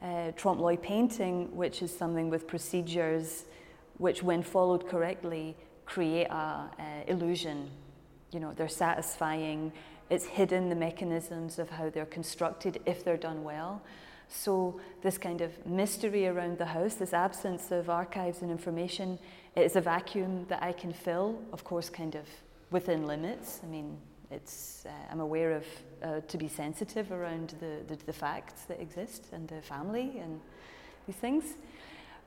uh, 0.00 0.31
trompe 0.37 0.61
l'oeil 0.61 0.76
painting, 0.76 1.55
which 1.57 1.83
is 1.83 1.96
something 1.96 2.31
with 2.31 2.46
procedures 2.46 3.44
which, 3.98 4.22
when 4.22 4.42
followed 4.42 4.88
correctly, 4.88 5.56
create 5.85 6.26
a 6.26 6.70
illusion. 7.06 7.70
You 8.32 8.40
know, 8.40 8.52
they're 8.52 8.68
satisfying. 8.68 9.72
It's 10.11 10.24
hidden 10.24 10.68
the 10.68 10.74
mechanisms 10.74 11.59
of 11.59 11.70
how 11.70 11.90
they're 11.90 12.06
constructed 12.06 12.80
if 12.87 13.04
they're 13.04 13.16
done 13.16 13.44
well. 13.44 13.82
So 14.28 14.80
this 15.02 15.18
kind 15.18 15.40
of 15.40 15.66
mystery 15.66 16.26
around 16.26 16.59
the 16.59 16.66
house, 16.66 16.94
this 16.94 17.12
absence 17.12 17.70
of 17.70 17.88
archives 17.88 18.42
and 18.42 18.50
information, 18.50 19.18
it 19.54 19.62
is 19.62 19.76
a 19.76 19.80
vacuum 19.80 20.46
that 20.48 20.62
I 20.62 20.72
can 20.72 20.92
fill, 20.92 21.40
of 21.52 21.64
course, 21.64 21.88
kind 21.88 22.14
of 22.14 22.26
within 22.70 23.06
limits. 23.06 23.61
I 23.62 23.66
mean, 23.68 23.96
it's, 24.30 24.85
uh, 24.87 24.90
I'm 25.11 25.20
aware 25.20 25.52
of 25.52 25.64
uh, 26.02 26.20
to 26.26 26.37
be 26.37 26.48
sensitive 26.48 27.12
around 27.12 27.54
the, 27.61 27.94
the, 27.94 28.04
the, 28.04 28.12
facts 28.12 28.62
that 28.64 28.80
exist 28.80 29.26
and 29.32 29.48
the 29.48 29.62
family 29.62 30.18
and 30.18 30.40
these 31.06 31.16
things. 31.16 31.44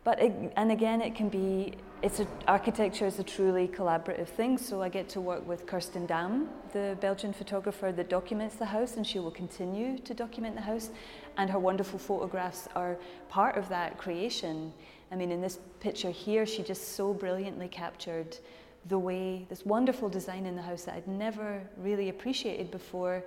But 0.04 0.22
it, 0.22 0.54
and 0.56 0.72
again, 0.72 1.02
it 1.02 1.16
can 1.16 1.30
be. 1.30 1.74
It's 2.02 2.22
a, 2.22 2.28
architecture 2.48 3.06
is 3.06 3.20
a 3.20 3.24
truly 3.24 3.68
collaborative 3.68 4.28
thing. 4.28 4.58
So 4.58 4.82
I 4.82 4.88
get 4.88 5.10
to 5.10 5.20
work 5.20 5.46
with 5.46 5.66
Kristien 5.66 6.08
Daem, 6.08 6.48
the 6.72 6.98
Belgian 7.02 7.34
photographer 7.34 7.92
that 7.92 8.10
documents 8.10 8.56
the 8.56 8.66
house, 8.66 8.96
and 8.96 9.06
she 9.06 9.20
will 9.20 9.32
continue 9.32 9.98
to 10.00 10.14
document 10.14 10.56
the 10.56 10.62
house. 10.62 10.92
And 11.38 11.50
her 11.50 11.60
wonderful 11.60 12.00
photographs 12.00 12.70
are 12.76 12.98
part 13.28 13.58
of 13.58 13.68
that 13.70 13.98
creation. 13.98 14.72
I 15.12 15.16
mean, 15.16 15.32
in 15.32 15.42
this 15.42 15.60
picture 15.82 16.10
here, 16.12 16.46
she 16.46 16.64
just 16.64 16.96
so 16.96 17.14
brilliantly 17.14 17.68
captured 17.68 18.38
the 18.88 18.98
way, 18.98 19.46
this 19.50 19.66
wonderful 19.66 20.08
design 20.08 20.46
in 20.46 20.56
the 20.56 20.62
house 20.62 20.84
that 20.84 20.96
I'd 20.96 21.08
never 21.08 21.62
really 21.78 22.10
appreciated 22.10 22.72
before, 22.72 23.24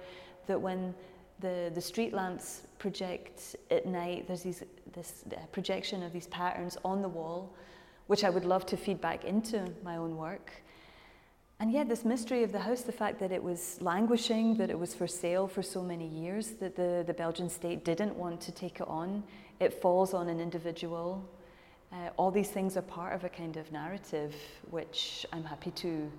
that 0.46 0.60
when 0.60 0.94
the, 1.42 1.70
the 1.74 1.80
street 1.80 2.14
lamps 2.14 2.62
project 2.78 3.56
at 3.70 3.84
night, 3.84 4.26
there's 4.26 4.42
these, 4.42 4.62
this 4.94 5.24
projection 5.52 6.02
of 6.02 6.12
these 6.12 6.28
patterns 6.28 6.78
on 6.84 7.02
the 7.02 7.08
wall, 7.08 7.54
which 8.06 8.24
I 8.24 8.30
would 8.30 8.46
love 8.46 8.64
to 8.66 8.76
feed 8.76 9.00
back 9.00 9.24
into 9.24 9.70
my 9.84 9.96
own 9.96 10.16
work. 10.16 10.52
and 11.60 11.70
yet, 11.70 11.88
this 11.88 12.04
mystery 12.04 12.42
of 12.42 12.50
the 12.52 12.58
house, 12.58 12.82
the 12.82 12.92
fact 12.92 13.20
that 13.20 13.30
it 13.30 13.42
was 13.42 13.78
languishing, 13.80 14.56
that 14.56 14.70
it 14.70 14.78
was 14.78 14.94
for 14.94 15.06
sale 15.06 15.46
for 15.46 15.62
so 15.62 15.82
many 15.82 16.06
years, 16.06 16.52
that 16.60 16.74
the, 16.76 17.04
the 17.06 17.14
Belgian 17.14 17.50
state 17.50 17.84
didn't 17.84 18.16
want 18.16 18.40
to 18.40 18.52
take 18.52 18.80
it 18.80 18.88
on, 18.88 19.22
it 19.60 19.74
falls 19.82 20.14
on 20.14 20.28
an 20.28 20.40
individual. 20.40 21.28
Uh, 21.92 22.08
all 22.16 22.30
these 22.30 22.48
things 22.48 22.76
are 22.76 22.82
part 22.82 23.12
of 23.14 23.24
a 23.24 23.28
kind 23.28 23.56
of 23.56 23.70
narrative 23.70 24.34
which 24.70 25.26
I'm 25.32 25.44
happy 25.44 25.72
to 25.72 26.10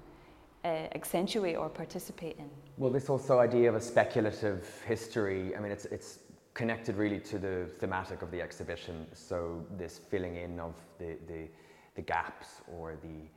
uh, 0.63 0.67
accentuate 0.95 1.55
or 1.57 1.69
participate 1.69 2.37
in. 2.37 2.49
Well, 2.77 2.91
this 2.91 3.09
also 3.09 3.39
idea 3.39 3.69
of 3.69 3.75
a 3.75 3.81
speculative 3.81 4.67
history, 4.87 5.55
I 5.55 5.59
mean, 5.59 5.71
it's, 5.71 5.85
it's 5.85 6.19
connected 6.53 6.95
really 6.95 7.19
to 7.19 7.37
the 7.37 7.69
thematic 7.79 8.21
of 8.21 8.31
the 8.31 8.41
exhibition. 8.41 9.07
So 9.13 9.65
this 9.77 9.97
filling 9.97 10.35
in 10.37 10.59
of 10.59 10.75
the, 10.99 11.17
the, 11.27 11.47
the 11.95 12.01
gaps 12.01 12.61
or 12.71 12.95
the 13.01 13.27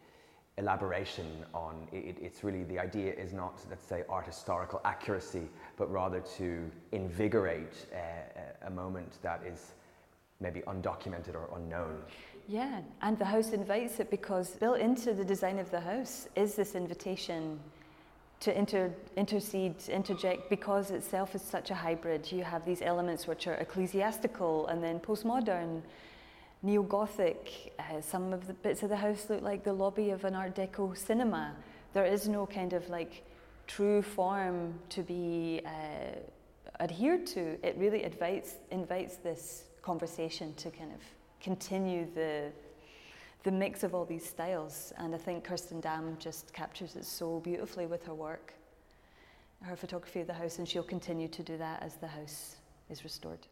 elaboration 0.58 1.44
on 1.52 1.86
it, 1.92 2.16
it's 2.20 2.42
really 2.42 2.64
the 2.64 2.78
idea 2.78 3.12
is 3.12 3.32
not 3.32 3.60
let's 3.68 3.84
say 3.84 4.02
art 4.08 4.24
historical 4.24 4.80
accuracy 4.86 5.48
but 5.76 5.90
rather 5.92 6.20
to 6.20 6.70
invigorate 6.92 7.86
uh, 7.92 8.66
a 8.66 8.70
moment 8.70 9.18
that 9.22 9.42
is 9.46 9.74
maybe 10.40 10.60
undocumented 10.62 11.34
or 11.34 11.48
unknown 11.56 12.02
yeah 12.48 12.80
and 13.02 13.18
the 13.18 13.24
house 13.24 13.50
invites 13.50 14.00
it 14.00 14.10
because 14.10 14.50
built 14.50 14.78
into 14.78 15.12
the 15.12 15.24
design 15.24 15.58
of 15.58 15.70
the 15.70 15.80
house 15.80 16.28
is 16.36 16.54
this 16.54 16.74
invitation 16.74 17.58
to 18.40 18.56
inter, 18.56 18.92
intercede, 19.16 19.76
interject, 19.88 20.50
because 20.50 20.90
itself 20.90 21.34
is 21.34 21.42
such 21.42 21.70
a 21.70 21.74
hybrid. 21.74 22.30
You 22.30 22.44
have 22.44 22.64
these 22.64 22.82
elements 22.82 23.26
which 23.26 23.46
are 23.46 23.54
ecclesiastical 23.54 24.66
and 24.66 24.82
then 24.82 25.00
postmodern, 25.00 25.82
neo 26.62 26.82
Gothic. 26.82 27.72
Uh, 27.78 28.00
some 28.00 28.32
of 28.32 28.46
the 28.46 28.52
bits 28.52 28.82
of 28.82 28.90
the 28.90 28.96
house 28.96 29.26
look 29.30 29.42
like 29.42 29.64
the 29.64 29.72
lobby 29.72 30.10
of 30.10 30.24
an 30.24 30.34
Art 30.34 30.54
Deco 30.54 30.96
cinema. 30.96 31.54
There 31.94 32.04
is 32.04 32.28
no 32.28 32.46
kind 32.46 32.72
of 32.72 32.88
like 32.90 33.24
true 33.66 34.02
form 34.02 34.74
to 34.90 35.02
be 35.02 35.62
uh, 35.64 36.82
adhered 36.82 37.26
to. 37.28 37.56
It 37.66 37.76
really 37.78 38.04
invites, 38.04 38.56
invites 38.70 39.16
this 39.16 39.64
conversation 39.86 40.52
to 40.54 40.68
kind 40.68 40.90
of 40.90 41.00
continue 41.40 42.08
the, 42.12 42.50
the 43.44 43.52
mix 43.52 43.84
of 43.84 43.94
all 43.94 44.04
these 44.04 44.28
styles. 44.28 44.92
And 44.98 45.14
I 45.14 45.18
think 45.18 45.46
Kristien 45.46 45.80
Daem 45.80 46.18
just 46.18 46.52
captures 46.52 46.96
it 46.96 47.04
so 47.04 47.38
beautifully 47.38 47.86
with 47.86 48.04
her 48.06 48.14
work, 48.14 48.52
her 49.62 49.76
photography 49.76 50.20
of 50.20 50.26
the 50.26 50.34
house, 50.34 50.58
and 50.58 50.68
she'll 50.68 50.82
continue 50.96 51.28
to 51.28 51.42
do 51.44 51.56
that 51.58 51.84
as 51.84 51.94
the 51.94 52.08
house 52.08 52.56
is 52.90 53.04
restored. 53.04 53.46